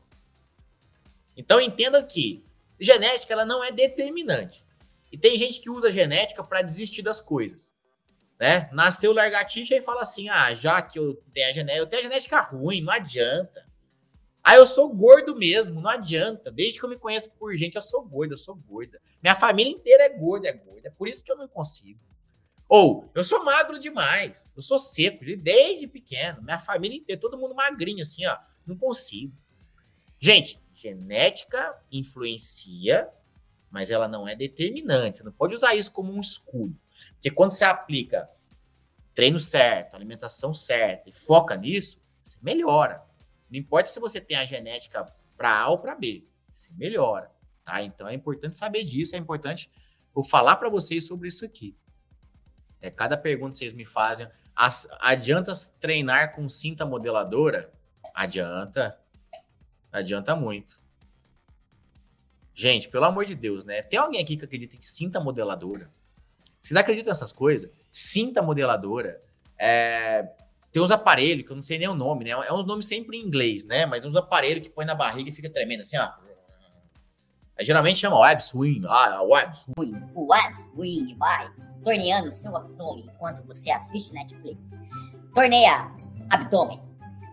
Então 1.36 1.60
entenda 1.60 2.02
que 2.02 2.44
genética 2.78 3.32
ela 3.32 3.44
não 3.44 3.62
é 3.62 3.70
determinante. 3.72 4.64
E 5.10 5.18
tem 5.18 5.38
gente 5.38 5.60
que 5.60 5.70
usa 5.70 5.92
genética 5.92 6.42
para 6.42 6.62
desistir 6.62 7.02
das 7.02 7.20
coisas. 7.20 7.74
Né? 8.40 8.68
Nasceu 8.72 9.12
largatixa 9.12 9.76
e 9.76 9.82
fala 9.82 10.02
assim: 10.02 10.28
ah, 10.28 10.54
já 10.54 10.82
que 10.82 10.98
eu 10.98 11.14
tenho 11.32 11.50
a 11.50 11.52
genética, 11.52 11.82
eu 11.82 11.86
tenho 11.86 12.00
a 12.00 12.02
genética 12.02 12.40
ruim, 12.40 12.80
não 12.80 12.92
adianta. 12.92 13.64
Ah, 14.42 14.56
eu 14.56 14.66
sou 14.66 14.92
gordo 14.92 15.34
mesmo, 15.34 15.80
não 15.80 15.88
adianta. 15.88 16.50
Desde 16.50 16.78
que 16.78 16.84
eu 16.84 16.88
me 16.88 16.98
conheço 16.98 17.30
por 17.32 17.56
gente, 17.56 17.76
eu 17.76 17.82
sou 17.82 18.04
gorda, 18.04 18.34
eu 18.34 18.38
sou 18.38 18.54
gorda. 18.54 19.00
Minha 19.22 19.34
família 19.34 19.72
inteira 19.72 20.02
é 20.02 20.10
gorda, 20.10 20.48
é 20.48 20.52
gorda. 20.52 20.88
É 20.88 20.90
por 20.90 21.08
isso 21.08 21.24
que 21.24 21.32
eu 21.32 21.36
não 21.36 21.48
consigo. 21.48 21.98
Ou, 22.68 23.10
eu 23.14 23.22
sou 23.22 23.44
magro 23.44 23.78
demais, 23.78 24.50
eu 24.56 24.62
sou 24.62 24.78
seco, 24.78 25.24
desde 25.38 25.86
pequeno, 25.86 26.42
minha 26.42 26.58
família 26.58 26.96
inteira, 26.96 27.20
todo 27.20 27.38
mundo 27.38 27.54
magrinho, 27.54 28.02
assim, 28.02 28.26
ó, 28.26 28.36
não 28.66 28.76
consigo. 28.76 29.32
Gente, 30.18 30.58
genética 30.84 31.74
influencia, 31.90 33.08
mas 33.70 33.90
ela 33.90 34.06
não 34.06 34.28
é 34.28 34.36
determinante. 34.36 35.18
Você 35.18 35.24
não 35.24 35.32
pode 35.32 35.54
usar 35.54 35.74
isso 35.74 35.90
como 35.90 36.12
um 36.12 36.20
escudo. 36.20 36.78
Porque 37.14 37.30
quando 37.30 37.52
você 37.52 37.64
aplica 37.64 38.28
treino 39.14 39.40
certo, 39.40 39.94
alimentação 39.94 40.52
certa 40.52 41.08
e 41.08 41.12
foca 41.12 41.56
nisso, 41.56 42.02
você 42.22 42.38
melhora. 42.42 43.02
Não 43.50 43.58
importa 43.58 43.88
se 43.88 43.98
você 43.98 44.20
tem 44.20 44.36
a 44.36 44.44
genética 44.44 45.10
para 45.36 45.58
A 45.58 45.68
ou 45.68 45.78
para 45.78 45.94
B, 45.94 46.26
você 46.52 46.70
melhora. 46.74 47.30
Tá? 47.64 47.82
Então 47.82 48.06
é 48.06 48.14
importante 48.14 48.56
saber 48.56 48.84
disso, 48.84 49.16
é 49.16 49.18
importante 49.18 49.70
eu 50.14 50.22
falar 50.22 50.56
para 50.56 50.68
vocês 50.68 51.06
sobre 51.06 51.28
isso 51.28 51.44
aqui. 51.44 51.74
É, 52.80 52.90
cada 52.90 53.16
pergunta 53.16 53.52
que 53.52 53.58
vocês 53.58 53.72
me 53.72 53.86
fazem, 53.86 54.28
as, 54.54 54.86
adianta 55.00 55.54
treinar 55.80 56.34
com 56.34 56.48
cinta 56.48 56.84
modeladora? 56.84 57.72
Adianta. 58.14 58.98
Adianta 59.94 60.34
muito. 60.34 60.82
Gente, 62.52 62.88
pelo 62.88 63.04
amor 63.04 63.24
de 63.24 63.36
Deus, 63.36 63.64
né? 63.64 63.80
Tem 63.80 63.96
alguém 63.96 64.20
aqui 64.20 64.36
que 64.36 64.44
acredita 64.44 64.74
em 64.74 64.82
cinta 64.82 65.20
modeladora? 65.20 65.88
Vocês 66.60 66.76
acreditam 66.76 67.12
nessas 67.12 67.30
coisas? 67.30 67.70
Cinta 67.92 68.42
modeladora. 68.42 69.22
É... 69.56 70.28
Tem 70.72 70.82
uns 70.82 70.90
aparelhos 70.90 71.46
que 71.46 71.52
eu 71.52 71.54
não 71.54 71.62
sei 71.62 71.78
nem 71.78 71.86
o 71.86 71.94
nome, 71.94 72.24
né? 72.24 72.30
É 72.30 72.52
uns 72.52 72.66
nomes 72.66 72.86
sempre 72.86 73.16
em 73.16 73.20
inglês, 73.20 73.64
né? 73.64 73.86
Mas 73.86 74.04
uns 74.04 74.16
aparelhos 74.16 74.64
que 74.64 74.68
põe 74.68 74.84
na 74.84 74.96
barriga 74.96 75.30
e 75.30 75.32
fica 75.32 75.48
tremendo 75.48 75.82
assim, 75.82 75.96
ó. 75.96 76.10
Aí, 77.56 77.64
geralmente 77.64 78.00
chama 78.00 78.18
web 78.18 78.42
swing. 78.42 78.84
Ah, 78.88 79.22
web 79.22 79.56
swing. 79.56 79.96
O 80.12 80.32
web 80.32 80.54
swing 80.72 81.14
vai 81.14 81.52
torneando 81.84 82.32
seu 82.32 82.56
abdômen 82.56 83.04
enquanto 83.04 83.46
você 83.46 83.70
assiste 83.70 84.12
Netflix. 84.12 84.72
Torneia 85.32 85.88
abdômen, 86.32 86.82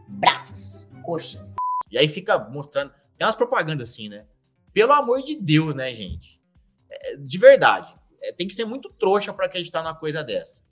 braços, 0.09 0.87
coxas. 1.03 1.55
E 1.91 1.97
aí 1.97 2.07
fica 2.07 2.39
mostrando. 2.39 2.93
Tem 3.17 3.27
umas 3.27 3.35
propagandas 3.35 3.89
assim, 3.89 4.09
né? 4.09 4.25
Pelo 4.73 4.93
amor 4.93 5.21
de 5.21 5.35
Deus, 5.35 5.75
né, 5.75 5.93
gente? 5.93 6.41
É, 6.89 7.17
de 7.17 7.37
verdade. 7.37 7.93
É, 8.21 8.31
tem 8.31 8.47
que 8.47 8.53
ser 8.53 8.65
muito 8.65 8.89
trouxa 8.89 9.33
para 9.33 9.45
acreditar 9.45 9.83
numa 9.83 9.95
coisa 9.95 10.23
dessa. 10.23 10.63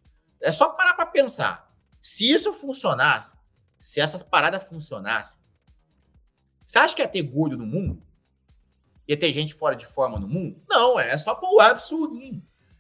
É 0.42 0.52
só 0.52 0.70
parar 0.70 0.94
para 0.94 1.06
pensar. 1.06 1.76
Se 2.00 2.30
isso 2.32 2.54
funcionasse, 2.54 3.36
se 3.80 4.00
essas 4.00 4.24
paradas 4.24 4.68
funcionassem, 4.68 5.40
você 6.66 6.78
acha 6.78 6.96
que 6.96 7.02
ia 7.02 7.08
ter 7.08 7.24
gordo 7.24 7.58
no 7.58 7.66
mundo? 7.66 8.02
Ia 9.08 9.18
ter 9.18 9.34
gente 9.34 9.54
fora 9.54 9.76
de 9.76 9.86
forma 9.86 10.20
no 10.20 10.28
mundo? 10.28 10.62
Não, 10.70 11.00
é 11.00 11.18
só 11.18 11.34
pôr 11.34 11.56
o 11.56 11.60
absurdo. 11.60 12.16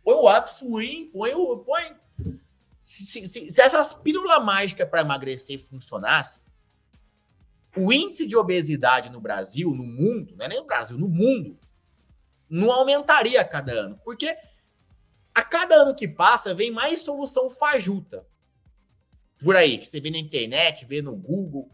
Põe 0.03 0.13
o 0.13 0.37
upswing, 0.37 1.09
põe 1.11 1.33
o. 1.33 1.57
Põe... 1.57 1.95
Se, 2.79 3.05
se, 3.05 3.51
se 3.51 3.61
essas 3.61 3.93
pílulas 3.93 4.43
mágicas 4.43 4.87
para 4.87 5.01
emagrecer 5.01 5.59
funcionassem, 5.59 6.41
o 7.75 7.93
índice 7.93 8.27
de 8.27 8.35
obesidade 8.35 9.09
no 9.09 9.21
Brasil, 9.21 9.73
no 9.73 9.83
mundo, 9.83 10.35
não 10.35 10.45
é 10.45 10.49
nem 10.49 10.59
no 10.59 10.65
Brasil, 10.65 10.97
no 10.97 11.07
mundo, 11.07 11.57
não 12.49 12.71
aumentaria 12.71 13.39
a 13.39 13.45
cada 13.45 13.71
ano. 13.71 13.99
Porque 14.03 14.35
a 15.33 15.43
cada 15.43 15.75
ano 15.75 15.95
que 15.95 16.07
passa, 16.07 16.53
vem 16.53 16.71
mais 16.71 17.01
solução 17.01 17.49
fajuta. 17.49 18.25
Por 19.41 19.55
aí, 19.55 19.77
que 19.77 19.87
você 19.87 20.01
vê 20.01 20.09
na 20.09 20.17
internet, 20.17 20.85
vê 20.85 21.01
no 21.01 21.15
Google. 21.15 21.71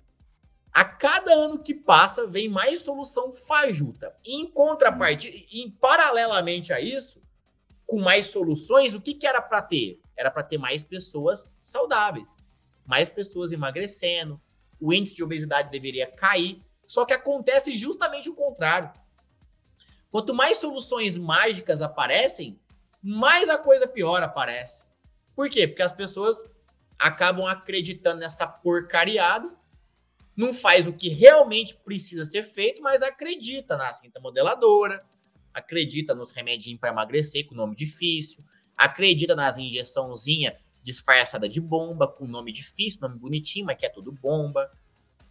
A 0.72 0.84
cada 0.84 1.34
ano 1.34 1.58
que 1.58 1.74
passa, 1.74 2.28
vem 2.28 2.50
mais 2.50 2.82
solução 2.82 3.34
fajuta. 3.34 4.16
em 4.26 4.46
contrapartida, 4.46 5.36
em 5.52 5.72
paralelamente 5.72 6.74
a 6.74 6.82
isso, 6.82 7.22
com 7.88 8.02
mais 8.02 8.28
soluções, 8.28 8.94
o 8.94 9.02
que, 9.02 9.14
que 9.14 9.26
era 9.26 9.42
para 9.42 9.62
ter? 9.62 10.02
Era 10.18 10.30
para 10.30 10.44
ter 10.44 10.58
mais 10.58 10.84
pessoas 10.84 11.58
saudáveis, 11.62 12.28
mais 12.86 13.10
pessoas 13.10 13.52
emagrecendo, 13.52 14.42
o 14.80 14.94
índice 14.94 15.16
de 15.16 15.24
obesidade 15.24 15.72
deveria 15.72 16.08
cair. 16.08 16.64
Só 16.86 17.06
que 17.06 17.14
acontece 17.14 17.78
justamente 17.78 18.30
o 18.30 18.36
contrário. 18.36 18.92
Quanto 20.12 20.34
mais 20.34 20.58
soluções 20.58 21.18
mágicas 21.18 21.82
aparecem, 21.82 22.60
mais 23.02 23.50
a 23.50 23.58
coisa 23.58 23.88
pior 23.88 24.22
aparece. 24.24 24.86
Por 25.36 25.50
quê? 25.50 25.68
Porque 25.68 25.84
as 25.84 25.92
pessoas 25.92 26.38
acabam 26.98 27.46
acreditando 27.46 28.22
nessa 28.22 28.48
porcariada, 28.48 29.54
não 30.36 30.54
faz 30.54 30.88
o 30.88 30.94
que 30.94 31.10
realmente 31.10 31.76
precisa 31.76 32.26
ser 32.26 32.44
feito, 32.44 32.82
mas 32.82 33.02
acredita 33.02 33.76
na 33.76 33.94
cinta 33.94 34.20
modeladora, 34.20 35.06
acredita 35.54 36.16
nos 36.16 36.32
remedinhos 36.32 36.80
para 36.80 36.92
emagrecer 36.92 37.46
com 37.48 37.56
nome 37.56 37.76
difícil, 37.76 38.44
acredita 38.78 39.36
nas 39.36 39.58
injeçãozinha 39.58 40.58
disfarçada 40.86 41.50
de 41.50 41.60
bomba, 41.60 42.08
com 42.08 42.28
nome 42.28 42.52
difícil, 42.52 43.02
nome 43.02 43.18
bonitinho, 43.18 43.66
mas 43.66 43.76
que 43.76 43.88
é 43.88 43.90
tudo 43.90 44.12
bomba. 44.12 44.72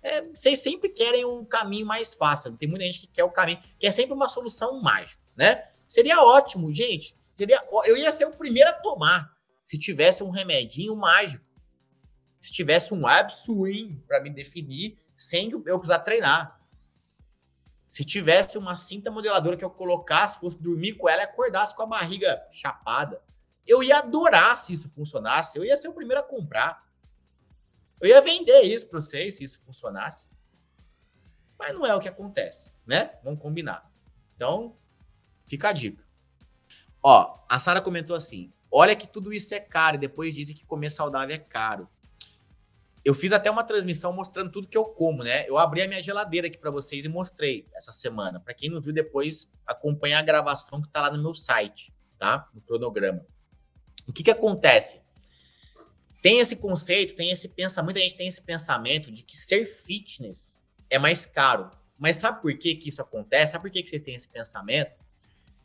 É, 0.02 0.20
vocês 0.20 0.58
sempre 0.58 0.88
querem 0.88 1.24
um 1.24 1.44
caminho 1.44 1.86
mais 1.86 2.12
fácil. 2.12 2.56
Tem 2.56 2.68
muita 2.68 2.84
gente 2.84 2.98
que 2.98 3.06
quer 3.06 3.22
o 3.22 3.30
caminho, 3.30 3.60
que 3.78 3.86
é 3.86 3.92
sempre 3.92 4.12
uma 4.12 4.28
solução 4.28 4.82
mágica, 4.82 5.22
né? 5.36 5.68
Seria 5.86 6.20
ótimo, 6.20 6.74
gente. 6.74 7.14
Seria, 7.32 7.64
eu 7.84 7.96
ia 7.96 8.10
ser 8.10 8.24
o 8.24 8.32
primeiro 8.32 8.68
a 8.68 8.72
tomar 8.72 9.32
se 9.64 9.78
tivesse 9.78 10.24
um 10.24 10.30
remedinho 10.30 10.96
mágico. 10.96 11.44
Se 12.40 12.52
tivesse 12.52 12.92
um 12.92 13.06
abswing 13.06 14.02
para 14.08 14.20
me 14.20 14.30
definir 14.30 14.98
sem 15.16 15.50
eu 15.50 15.78
precisar 15.78 16.00
treinar. 16.00 16.60
Se 17.88 18.04
tivesse 18.04 18.58
uma 18.58 18.76
cinta 18.76 19.08
modeladora 19.08 19.56
que 19.56 19.64
eu 19.64 19.70
colocasse, 19.70 20.40
fosse 20.40 20.60
dormir 20.60 20.94
com 20.94 21.08
ela 21.08 21.22
e 21.22 21.24
acordasse 21.24 21.76
com 21.76 21.84
a 21.84 21.86
barriga 21.86 22.42
chapada, 22.50 23.22
eu 23.66 23.82
ia 23.82 23.98
adorar 23.98 24.58
se 24.58 24.72
isso 24.72 24.88
funcionasse. 24.90 25.58
Eu 25.58 25.64
ia 25.64 25.76
ser 25.76 25.88
o 25.88 25.92
primeiro 25.92 26.20
a 26.20 26.24
comprar. 26.24 26.84
Eu 28.00 28.08
ia 28.08 28.20
vender 28.20 28.62
isso 28.62 28.86
para 28.88 29.00
vocês 29.00 29.36
se 29.36 29.44
isso 29.44 29.58
funcionasse. 29.60 30.28
Mas 31.58 31.72
não 31.72 31.86
é 31.86 31.94
o 31.94 32.00
que 32.00 32.08
acontece, 32.08 32.74
né? 32.86 33.12
Vamos 33.22 33.40
combinar. 33.40 33.90
Então, 34.36 34.76
fica 35.46 35.68
a 35.68 35.72
dica. 35.72 36.04
Ó, 37.02 37.38
a 37.48 37.60
Sara 37.60 37.80
comentou 37.80 38.14
assim: 38.16 38.52
olha 38.70 38.96
que 38.96 39.06
tudo 39.06 39.32
isso 39.32 39.54
é 39.54 39.60
caro, 39.60 39.96
e 39.96 40.00
depois 40.00 40.34
dizem 40.34 40.54
que 40.54 40.66
comer 40.66 40.90
saudável 40.90 41.34
é 41.34 41.38
caro. 41.38 41.88
Eu 43.04 43.14
fiz 43.14 43.32
até 43.32 43.50
uma 43.50 43.62
transmissão 43.62 44.14
mostrando 44.14 44.50
tudo 44.50 44.66
que 44.66 44.78
eu 44.78 44.86
como, 44.86 45.22
né? 45.22 45.46
Eu 45.46 45.58
abri 45.58 45.82
a 45.82 45.88
minha 45.88 46.02
geladeira 46.02 46.46
aqui 46.46 46.56
para 46.56 46.70
vocês 46.70 47.04
e 47.04 47.08
mostrei 47.08 47.68
essa 47.74 47.92
semana. 47.92 48.40
Para 48.40 48.54
quem 48.54 48.70
não 48.70 48.80
viu 48.80 48.94
depois, 48.94 49.52
acompanha 49.66 50.18
a 50.18 50.22
gravação 50.22 50.80
que 50.80 50.88
tá 50.88 51.02
lá 51.02 51.10
no 51.10 51.22
meu 51.22 51.34
site, 51.34 51.94
tá? 52.18 52.48
No 52.54 52.62
cronograma. 52.62 53.26
O 54.06 54.12
que 54.12 54.22
que 54.22 54.30
acontece? 54.30 55.00
Tem 56.22 56.38
esse 56.38 56.56
conceito, 56.56 57.16
tem 57.16 57.30
esse 57.30 57.50
pensamento, 57.50 57.84
muita 57.84 58.00
gente 58.00 58.16
tem 58.16 58.28
esse 58.28 58.42
pensamento 58.42 59.12
de 59.12 59.22
que 59.22 59.36
ser 59.36 59.66
fitness 59.66 60.58
é 60.88 60.98
mais 60.98 61.26
caro. 61.26 61.70
Mas 61.98 62.16
sabe 62.16 62.40
por 62.40 62.56
que 62.56 62.74
que 62.76 62.88
isso 62.88 63.02
acontece? 63.02 63.52
Sabe 63.52 63.62
por 63.62 63.70
que 63.70 63.82
que 63.82 63.90
vocês 63.90 64.02
têm 64.02 64.14
esse 64.14 64.28
pensamento? 64.28 64.92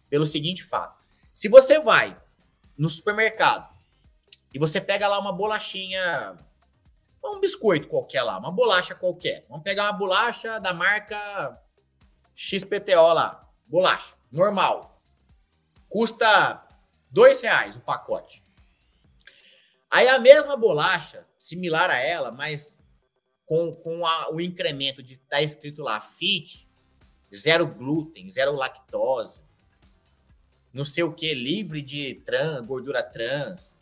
Pelo 0.09 0.25
seguinte 0.25 0.63
fato. 0.63 1.03
Se 1.33 1.47
você 1.47 1.79
vai 1.79 2.19
no 2.77 2.89
supermercado 2.89 3.73
e 4.53 4.59
você 4.59 4.81
pega 4.81 5.07
lá 5.07 5.19
uma 5.19 5.31
bolachinha 5.31 6.37
um 7.23 7.39
biscoito 7.39 7.87
qualquer 7.87 8.23
lá, 8.23 8.37
uma 8.37 8.51
bolacha 8.51 8.95
qualquer. 8.95 9.45
Vamos 9.49 9.63
pegar 9.63 9.83
uma 9.83 9.93
bolacha 9.93 10.59
da 10.59 10.73
marca 10.73 11.61
XPTO 12.35 13.13
lá, 13.13 13.47
bolacha, 13.67 14.15
normal. 14.31 15.01
Custa 15.87 16.65
dois 17.09 17.41
reais 17.41 17.75
o 17.75 17.81
pacote. 17.81 18.43
Aí 19.89 20.07
a 20.07 20.19
mesma 20.19 20.55
bolacha, 20.55 21.25
similar 21.37 21.89
a 21.89 21.97
ela, 21.97 22.31
mas 22.31 22.79
com, 23.45 23.73
com 23.73 24.05
a, 24.05 24.31
o 24.31 24.39
incremento 24.39 25.01
de 25.01 25.13
estar 25.13 25.37
tá 25.37 25.41
escrito 25.41 25.81
lá 25.81 25.99
fit, 25.99 26.69
zero 27.33 27.65
glúten, 27.65 28.29
zero 28.29 28.53
lactose, 28.53 29.41
não 30.71 30.85
sei 30.85 31.03
o 31.03 31.13
que, 31.13 31.33
livre 31.33 31.81
de 31.81 32.15
trans, 32.25 32.61
gordura 32.61 33.01
trans, 33.01 33.75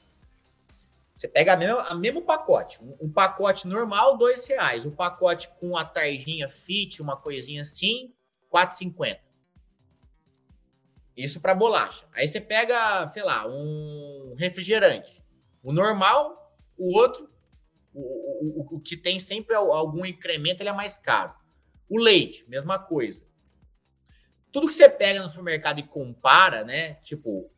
você 1.17 1.27
pega 1.27 1.53
a 1.53 1.57
mesma, 1.57 1.81
a 1.81 1.95
mesmo 1.95 2.21
pacote. 2.21 2.81
Um, 2.81 2.95
um, 3.01 3.11
pacote 3.11 3.67
normal, 3.67 4.17
dois 4.17 4.45
reais. 4.45 4.85
O 4.85 4.91
pacote 4.91 5.49
com 5.59 5.75
a 5.75 5.83
tarjinha 5.83 6.47
fit, 6.47 7.01
uma 7.01 7.17
coisinha 7.17 7.63
assim, 7.63 8.13
4,50. 8.53 9.17
Isso 11.17 11.41
para 11.41 11.55
bolacha. 11.55 12.05
Aí 12.13 12.27
você 12.27 12.39
pega, 12.39 13.07
sei 13.07 13.23
lá, 13.23 13.47
um 13.47 14.35
refrigerante. 14.37 15.23
O 15.63 15.73
normal, 15.73 16.55
o 16.77 16.95
outro, 16.95 17.27
o, 17.91 18.61
o, 18.61 18.75
o 18.75 18.79
que 18.79 18.95
tem 18.95 19.19
sempre 19.19 19.55
algum 19.55 20.05
incremento, 20.05 20.61
ele 20.61 20.69
é 20.69 20.73
mais 20.73 20.99
caro. 20.99 21.33
O 21.89 21.99
leite, 21.99 22.47
mesma 22.47 22.77
coisa. 22.77 23.25
Tudo 24.51 24.67
que 24.67 24.73
você 24.75 24.87
pega 24.87 25.23
no 25.23 25.29
supermercado 25.29 25.79
e 25.79 25.83
compara, 25.83 26.63
né? 26.63 26.95
Tipo, 26.95 27.51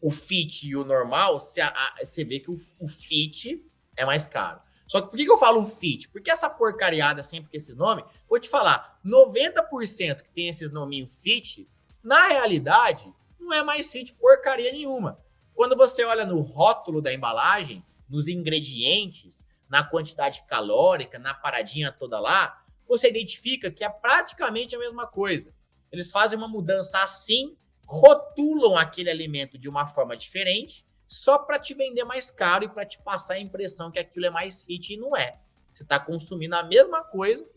o 0.00 0.10
fit 0.10 0.66
e 0.66 0.74
o 0.74 0.84
normal, 0.84 1.38
você, 1.38 1.60
você 1.98 2.24
vê 2.24 2.40
que 2.40 2.50
o, 2.50 2.56
o 2.80 2.88
fit 2.88 3.62
é 3.96 4.06
mais 4.06 4.26
caro. 4.26 4.60
Só 4.86 5.00
que 5.00 5.08
por 5.08 5.16
que, 5.16 5.30
eu 5.30 5.38
falo 5.38 5.66
fit? 5.66 6.08
Porque 6.08 6.30
essa 6.30 6.48
porcariada 6.48 7.22
sempre 7.22 7.50
com 7.50 7.56
esse 7.56 7.74
nome, 7.74 8.04
vou 8.28 8.38
te 8.38 8.48
falar, 8.48 8.98
90% 9.04 10.22
que 10.22 10.30
tem 10.30 10.48
esses 10.48 10.70
nominhos 10.70 11.20
fit, 11.20 11.68
na 12.04 12.28
realidade, 12.28 13.10
não 13.40 13.50
é 13.50 13.62
mais 13.62 13.90
fit 13.90 14.12
porcaria 14.12 14.70
nenhuma. 14.70 15.18
Quando 15.54 15.74
você 15.74 16.04
olha 16.04 16.26
no 16.26 16.42
rótulo 16.42 17.00
da 17.00 17.14
embalagem, 17.14 17.82
nos 18.08 18.28
ingredientes, 18.28 19.46
na 19.70 19.82
quantidade 19.82 20.44
calórica, 20.46 21.18
na 21.18 21.32
paradinha 21.32 21.90
toda 21.90 22.20
lá, 22.20 22.62
você 22.86 23.08
identifica 23.08 23.70
que 23.70 23.82
é 23.82 23.88
praticamente 23.88 24.76
a 24.76 24.78
mesma 24.78 25.06
coisa. 25.06 25.50
Eles 25.90 26.10
fazem 26.10 26.36
uma 26.36 26.46
mudança 26.46 27.02
assim, 27.02 27.56
rotulam 27.86 28.76
aquele 28.76 29.08
alimento 29.08 29.56
de 29.56 29.68
uma 29.68 29.86
forma 29.86 30.14
diferente, 30.14 30.84
só 31.08 31.38
para 31.38 31.58
te 31.58 31.72
vender 31.72 32.04
mais 32.04 32.30
caro 32.30 32.64
e 32.64 32.68
para 32.68 32.84
te 32.84 33.00
passar 33.00 33.34
a 33.34 33.40
impressão 33.40 33.90
que 33.90 33.98
aquilo 33.98 34.26
é 34.26 34.30
mais 34.30 34.62
fit 34.62 34.92
e 34.92 34.96
não 34.98 35.16
é. 35.16 35.38
Você 35.72 35.84
está 35.84 35.98
consumindo 35.98 36.54
a 36.54 36.62
mesma 36.62 37.02
coisa, 37.02 37.48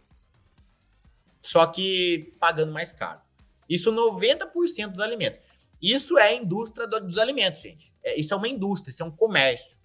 só 1.42 1.66
que 1.68 2.34
pagando 2.40 2.72
mais 2.72 2.94
caro. 2.94 3.27
Isso 3.69 3.91
90% 3.91 4.88
dos 4.88 5.01
alimentos. 5.01 5.39
Isso 5.82 6.17
é 6.17 6.30
a 6.30 6.34
indústria 6.34 6.88
dos 6.88 7.17
alimentos, 7.17 7.62
gente. 7.62 7.93
É, 8.03 8.19
isso 8.19 8.34
é 8.34 8.38
uma 8.38 8.47
indústria, 8.47 8.91
isso 8.91 9.03
é 9.03 9.06
um 9.06 9.12
comércio. 9.12 9.77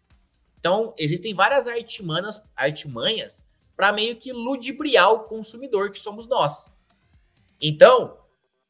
Então, 0.59 0.95
existem 0.97 1.35
várias 1.35 1.67
artimanhas, 1.67 2.43
artimanhas 2.55 3.45
para 3.77 3.93
meio 3.93 4.17
que 4.17 4.33
ludibriar 4.33 5.13
o 5.13 5.25
consumidor 5.25 5.91
que 5.91 5.99
somos 5.99 6.29
nós. 6.29 6.73
Então, 7.61 8.19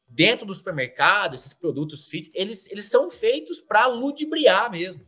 dentro 0.07 0.45
do 0.45 0.53
supermercado, 0.53 1.35
esses 1.35 1.53
produtos 1.53 2.07
fit, 2.07 2.31
eles, 2.33 2.69
eles 2.71 2.87
são 2.87 3.09
feitos 3.09 3.61
para 3.61 3.85
ludibriar 3.85 4.71
mesmo. 4.71 5.05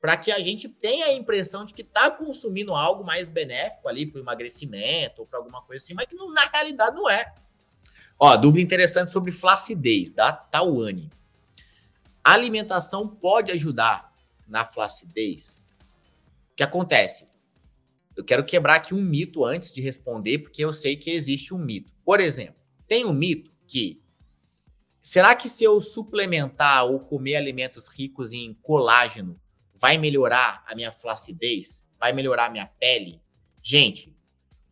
Para 0.00 0.16
que 0.16 0.32
a 0.32 0.40
gente 0.40 0.68
tenha 0.68 1.06
a 1.06 1.12
impressão 1.12 1.64
de 1.64 1.72
que 1.72 1.82
está 1.82 2.10
consumindo 2.10 2.74
algo 2.74 3.04
mais 3.04 3.28
benéfico 3.28 3.88
ali 3.88 4.04
para 4.04 4.18
o 4.18 4.22
emagrecimento 4.22 5.20
ou 5.20 5.26
para 5.26 5.38
alguma 5.38 5.62
coisa 5.62 5.84
assim, 5.84 5.94
mas 5.94 6.06
que 6.06 6.16
não, 6.16 6.32
na 6.32 6.44
realidade 6.46 6.96
não 6.96 7.08
é. 7.08 7.32
Ó, 8.18 8.36
dúvida 8.36 8.62
interessante 8.62 9.12
sobre 9.12 9.32
flacidez, 9.32 10.10
da 10.10 10.32
Tawane. 10.32 11.10
A 12.22 12.32
alimentação 12.34 13.08
pode 13.08 13.50
ajudar 13.50 14.12
na 14.46 14.64
flacidez? 14.64 15.62
O 16.52 16.56
que 16.56 16.62
acontece? 16.62 17.28
Eu 18.14 18.24
quero 18.24 18.44
quebrar 18.44 18.76
aqui 18.76 18.94
um 18.94 19.02
mito 19.02 19.44
antes 19.44 19.72
de 19.72 19.80
responder, 19.80 20.38
porque 20.38 20.64
eu 20.64 20.72
sei 20.72 20.96
que 20.96 21.10
existe 21.10 21.54
um 21.54 21.58
mito. 21.58 21.92
Por 22.04 22.20
exemplo, 22.20 22.60
tem 22.86 23.04
um 23.04 23.12
mito 23.12 23.50
que 23.66 24.02
será 25.00 25.34
que 25.34 25.48
se 25.48 25.64
eu 25.64 25.80
suplementar 25.80 26.84
ou 26.84 27.00
comer 27.00 27.36
alimentos 27.36 27.88
ricos 27.88 28.32
em 28.32 28.54
colágeno 28.62 29.40
vai 29.74 29.96
melhorar 29.96 30.62
a 30.68 30.74
minha 30.74 30.92
flacidez? 30.92 31.84
Vai 31.98 32.12
melhorar 32.12 32.46
a 32.46 32.50
minha 32.50 32.66
pele? 32.66 33.20
Gente, 33.62 34.14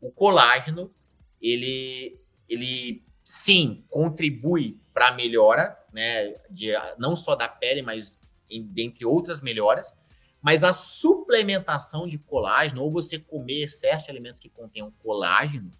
o 0.01 0.11
colágeno, 0.11 0.95
ele, 1.41 2.21
ele 2.49 3.03
sim 3.31 3.85
contribui 3.89 4.77
para 4.93 5.07
a 5.07 5.13
melhora, 5.13 5.79
né, 5.93 6.35
de, 6.51 6.73
não 6.99 7.15
só 7.15 7.37
da 7.37 7.47
pele, 7.47 7.81
mas 7.81 8.19
em, 8.51 8.67
dentre 8.67 9.07
outras 9.07 9.41
melhoras. 9.41 9.97
Mas 10.43 10.65
a 10.65 10.75
suplementação 10.75 12.09
de 12.09 12.19
colágeno, 12.19 12.83
ou 12.83 12.91
você 12.91 13.21
comer 13.21 13.67
de 13.69 14.11
alimentos 14.11 14.41
que 14.41 14.49
contenham 14.49 14.91
colágeno, 14.99 15.73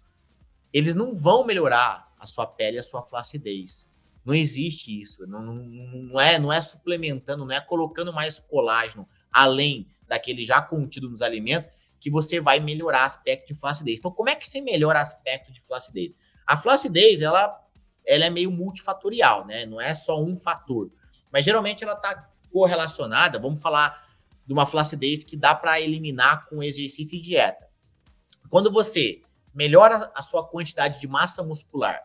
eles 0.71 0.95
não 0.95 1.13
vão 1.13 1.45
melhorar 1.45 2.13
a 2.17 2.25
sua 2.25 2.47
pele 2.47 2.77
e 2.77 2.79
a 2.79 2.83
sua 2.83 3.03
flacidez. 3.03 3.89
Não 4.23 4.33
existe 4.33 5.01
isso. 5.01 5.27
Não, 5.27 5.41
não, 5.41 5.55
não, 5.55 6.21
é, 6.21 6.39
não 6.39 6.53
é 6.53 6.61
suplementando, 6.61 7.43
não 7.43 7.53
é 7.53 7.59
colocando 7.59 8.13
mais 8.13 8.39
colágeno 8.39 9.05
além 9.29 9.89
daquele 10.07 10.45
já 10.45 10.61
contido 10.61 11.09
nos 11.09 11.21
alimentos 11.21 11.67
que 11.99 12.09
você 12.09 12.39
vai 12.39 12.61
melhorar 12.61 13.03
aspecto 13.03 13.47
de 13.47 13.55
flacidez. 13.55 13.99
Então, 13.99 14.11
como 14.11 14.29
é 14.29 14.35
que 14.35 14.47
você 14.47 14.61
melhora 14.61 15.01
aspecto 15.01 15.51
de 15.51 15.59
flacidez? 15.59 16.15
A 16.51 16.57
flacidez, 16.57 17.21
ela, 17.21 17.65
ela 18.05 18.25
é 18.25 18.29
meio 18.29 18.51
multifatorial, 18.51 19.45
né? 19.45 19.65
Não 19.65 19.79
é 19.79 19.95
só 19.95 20.21
um 20.21 20.35
fator. 20.35 20.91
Mas 21.31 21.45
geralmente 21.45 21.81
ela 21.81 21.93
está 21.93 22.29
correlacionada, 22.51 23.39
vamos 23.39 23.61
falar 23.61 24.05
de 24.45 24.51
uma 24.51 24.65
flacidez 24.65 25.23
que 25.23 25.37
dá 25.37 25.55
para 25.55 25.79
eliminar 25.79 26.49
com 26.49 26.61
exercício 26.61 27.17
e 27.17 27.21
dieta. 27.21 27.69
Quando 28.49 28.69
você 28.69 29.21
melhora 29.55 30.11
a 30.13 30.21
sua 30.21 30.45
quantidade 30.45 30.99
de 30.99 31.07
massa 31.07 31.41
muscular 31.41 32.03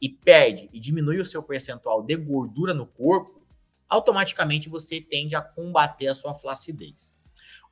e 0.00 0.08
perde 0.08 0.70
e 0.72 0.78
diminui 0.78 1.18
o 1.18 1.26
seu 1.26 1.42
percentual 1.42 2.00
de 2.00 2.14
gordura 2.14 2.72
no 2.72 2.86
corpo, 2.86 3.42
automaticamente 3.88 4.68
você 4.68 5.00
tende 5.00 5.34
a 5.34 5.42
combater 5.42 6.06
a 6.06 6.14
sua 6.14 6.34
flacidez. 6.34 7.16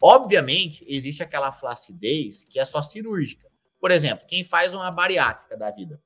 Obviamente, 0.02 0.84
existe 0.88 1.22
aquela 1.22 1.52
flacidez 1.52 2.42
que 2.42 2.58
é 2.58 2.64
só 2.64 2.82
cirúrgica. 2.82 3.46
Por 3.78 3.92
exemplo, 3.92 4.26
quem 4.26 4.42
faz 4.42 4.74
uma 4.74 4.90
bariátrica 4.90 5.56
da 5.56 5.70
vida. 5.70 6.02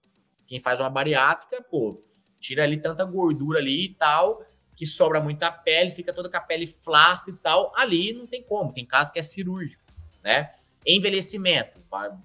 Quem 0.51 0.61
faz 0.61 0.81
uma 0.81 0.91
bariátrica, 0.91 1.63
pô, 1.63 2.03
tira 2.41 2.65
ali 2.65 2.77
tanta 2.77 3.05
gordura 3.05 3.61
ali 3.61 3.85
e 3.85 3.95
tal, 3.95 4.45
que 4.75 4.85
sobra 4.85 5.21
muita 5.21 5.49
pele, 5.53 5.93
fica 5.93 6.13
toda 6.13 6.29
com 6.29 6.37
a 6.37 6.41
pele 6.41 6.67
flácida 6.67 7.39
e 7.39 7.41
tal, 7.41 7.73
ali 7.77 8.13
não 8.13 8.27
tem 8.27 8.43
como, 8.43 8.73
tem 8.73 8.85
caso 8.85 9.13
que 9.13 9.21
é 9.21 9.23
cirúrgico, 9.23 9.81
né? 10.25 10.53
Envelhecimento, 10.85 11.81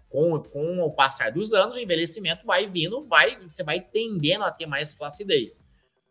com, 0.10 0.40
com 0.42 0.80
o 0.80 0.92
passar 0.92 1.32
dos 1.32 1.54
anos, 1.54 1.76
o 1.76 1.80
envelhecimento 1.80 2.48
vai 2.48 2.66
vindo, 2.66 3.06
vai, 3.06 3.38
você 3.48 3.64
vai 3.64 3.80
tendendo 3.80 4.44
a 4.44 4.52
ter 4.52 4.66
mais 4.66 4.96
flacidez. 4.96 5.62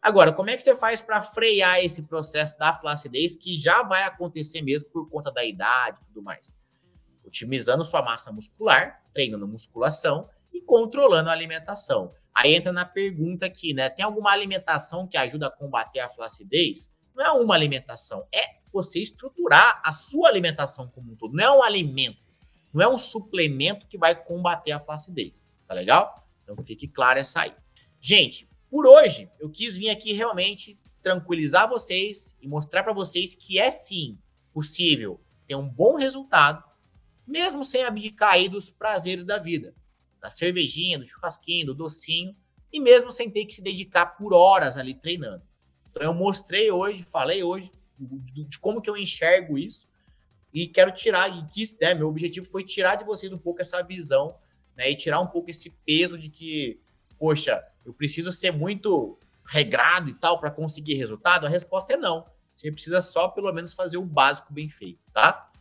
Agora, 0.01 0.33
como 0.33 0.51
é 0.51 0.57
que 0.57 0.63
você 0.63 0.77
faz 0.77 1.03
para 1.03 1.21
frear 1.21 1.85
esse 1.85 2.05
processo 2.05 2.57
da 2.57 2.75
flacidez 2.75 3.35
que 3.35 3.59
já 3.59 3.83
vai 3.83 4.05
acontecer 4.05 4.63
mesmo 4.63 4.89
por 4.91 5.11
conta 5.11 5.33
da 5.33 5.45
idade 5.45 5.99
e 6.01 6.05
tudo 6.05 6.23
mais? 6.23 6.57
Otimizando 7.25 7.85
sua 7.85 8.03
massa 8.03 8.31
muscular, 8.31 9.03
treinando 9.13 9.49
musculação 9.49 10.31
e 10.55 10.61
controlando 10.61 11.29
a 11.29 11.33
alimentação. 11.33 12.15
Aí 12.33 12.55
entra 12.55 12.73
na 12.73 12.85
pergunta 12.85 13.47
aqui, 13.47 13.75
né? 13.75 13.91
Tem 13.91 14.05
alguma 14.05 14.31
alimentação 14.31 15.07
que 15.07 15.17
ajuda 15.17 15.49
a 15.49 15.51
combater 15.51 15.99
a 15.99 16.09
flacidez? 16.09 16.93
Não 17.15 17.25
é 17.25 17.31
uma 17.33 17.55
alimentação, 17.55 18.27
é 18.33 18.59
você 18.73 19.01
estruturar 19.01 19.83
a 19.85 19.93
sua 19.93 20.29
alimentação 20.29 20.89
como 20.89 21.13
um 21.13 21.17
todo. 21.17 21.35
Não 21.35 21.45
é 21.45 21.51
um 21.51 21.63
alimento, 21.63 22.19
não 22.73 22.83
é 22.83 22.89
um 22.89 22.99
suplemento 22.99 23.87
que 23.87 23.99
vai 23.99 24.15
combater 24.15 24.73
a 24.73 24.81
flacidez. 24.81 25.47
Tá 25.67 25.75
legal? 25.75 26.27
Então 26.43 26.57
fique 26.65 26.89
claro 26.89 27.19
essa 27.19 27.43
aí. 27.43 27.55
Gente, 28.01 28.49
por 28.71 28.87
hoje 28.87 29.31
eu 29.39 29.51
quis 29.51 29.77
vir 29.77 29.91
aqui 29.91 30.13
realmente 30.13 30.79
tranquilizar 31.03 31.69
vocês 31.69 32.37
e 32.41 32.49
mostrar 32.49 32.83
para 32.83 32.93
vocês 32.93 33.35
que 33.35 33.59
é 33.59 33.71
sim 33.71 34.19
possível 34.53 35.21
ter 35.47 35.55
um 35.55 35.69
bom 35.69 35.97
resultado, 35.97 36.65
mesmo 37.27 37.65
sem 37.65 37.85
abdicar 37.85 38.33
aí 38.33 38.49
dos 38.49 38.71
prazeres 38.71 39.25
da 39.25 39.39
vida 39.39 39.75
da 40.25 40.31
cervejinha, 40.31 40.99
do 40.99 41.07
churrasquinho, 41.07 41.67
do 41.67 41.75
docinho, 41.75 42.35
e 42.73 42.81
mesmo 42.81 43.13
sem 43.13 43.29
ter 43.29 43.45
que 43.45 43.55
se 43.55 43.61
dedicar 43.61 44.07
por 44.17 44.33
horas 44.33 44.79
ali 44.79 44.95
treinando. 44.95 45.43
Então 45.91 46.03
eu 46.03 46.15
mostrei 46.15 46.71
hoje, 46.71 47.03
falei 47.03 47.43
hoje 47.43 47.71
de, 47.99 48.59
como 48.59 48.81
que 48.81 48.89
eu 48.89 48.97
enxergo 48.97 49.59
isso 49.59 49.87
e 50.51 50.67
quero 50.67 50.91
tirar, 50.93 51.29
e 51.29 51.47
quis, 51.49 51.77
né, 51.79 51.93
meu 51.93 52.09
objetivo 52.09 52.47
foi 52.47 52.65
tirar 52.65 52.95
de 52.95 53.05
vocês 53.05 53.35
um 53.35 53.39
pouco 53.39 53.61
essa 53.61 53.83
visão, 53.83 54.35
né, 54.75 54.91
e 54.91 54.97
tirar 54.97 55.21
um 55.21 55.27
pouco 55.27 55.51
esse 55.51 55.77
peso 55.85 56.17
de 56.17 56.31
que, 56.31 56.81
poxa, 57.19 57.63
eu 57.85 57.93
preciso 57.93 58.33
ser 58.33 58.51
muito 58.51 59.19
regrado 59.45 60.09
e 60.09 60.15
tal 60.15 60.41
para 60.41 60.51
conseguir 60.51 60.95
resultado. 60.95 61.45
A 61.45 61.51
resposta 61.51 61.93
é 61.93 61.97
não. 61.99 62.27
Você 62.55 62.73
precisa 62.73 63.03
só 63.03 63.29
pelo 63.29 63.53
menos 63.53 63.75
fazer 63.75 63.99
o 63.99 64.05
básico 64.07 64.55
bem 64.55 64.71
feito, 64.71 65.01
tá? 65.13 65.53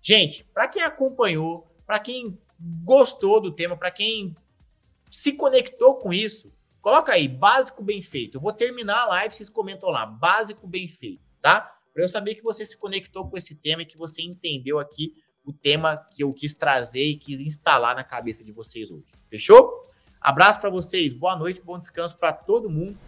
Gente, 0.00 0.44
para 0.44 0.68
quem 0.68 0.82
acompanhou, 0.82 1.66
para 1.84 1.98
quem 1.98 2.38
gostou 2.82 3.40
do 3.40 3.52
tema, 3.52 3.76
para 3.76 3.90
quem 3.90 4.34
se 5.10 5.32
conectou 5.32 5.96
com 5.96 6.12
isso, 6.12 6.52
coloca 6.80 7.12
aí, 7.12 7.28
básico 7.28 7.82
bem 7.82 8.00
feito. 8.00 8.36
Eu 8.36 8.40
vou 8.40 8.52
terminar 8.52 9.02
a 9.02 9.06
live, 9.06 9.34
vocês 9.34 9.50
comentam 9.50 9.90
lá, 9.90 10.06
básico 10.06 10.66
bem 10.66 10.88
feito, 10.88 11.22
tá? 11.40 11.76
Para 11.92 12.02
eu 12.02 12.08
saber 12.08 12.34
que 12.34 12.42
você 12.42 12.64
se 12.66 12.76
conectou 12.76 13.28
com 13.28 13.36
esse 13.36 13.54
tema 13.54 13.82
e 13.82 13.86
que 13.86 13.96
você 13.96 14.22
entendeu 14.22 14.78
aqui 14.78 15.14
o 15.44 15.52
tema 15.52 15.96
que 15.96 16.24
eu 16.24 16.32
quis 16.32 16.54
trazer 16.54 17.04
e 17.04 17.16
quis 17.16 17.40
instalar 17.40 17.94
na 17.94 18.02
cabeça 18.02 18.42
de 18.42 18.50
vocês 18.50 18.90
hoje. 18.90 19.06
Fechou? 19.28 19.90
Abraço 20.20 20.60
para 20.60 20.70
vocês, 20.70 21.12
boa 21.12 21.36
noite, 21.36 21.60
bom 21.60 21.78
descanso 21.78 22.16
para 22.16 22.32
todo 22.32 22.70
mundo. 22.70 22.98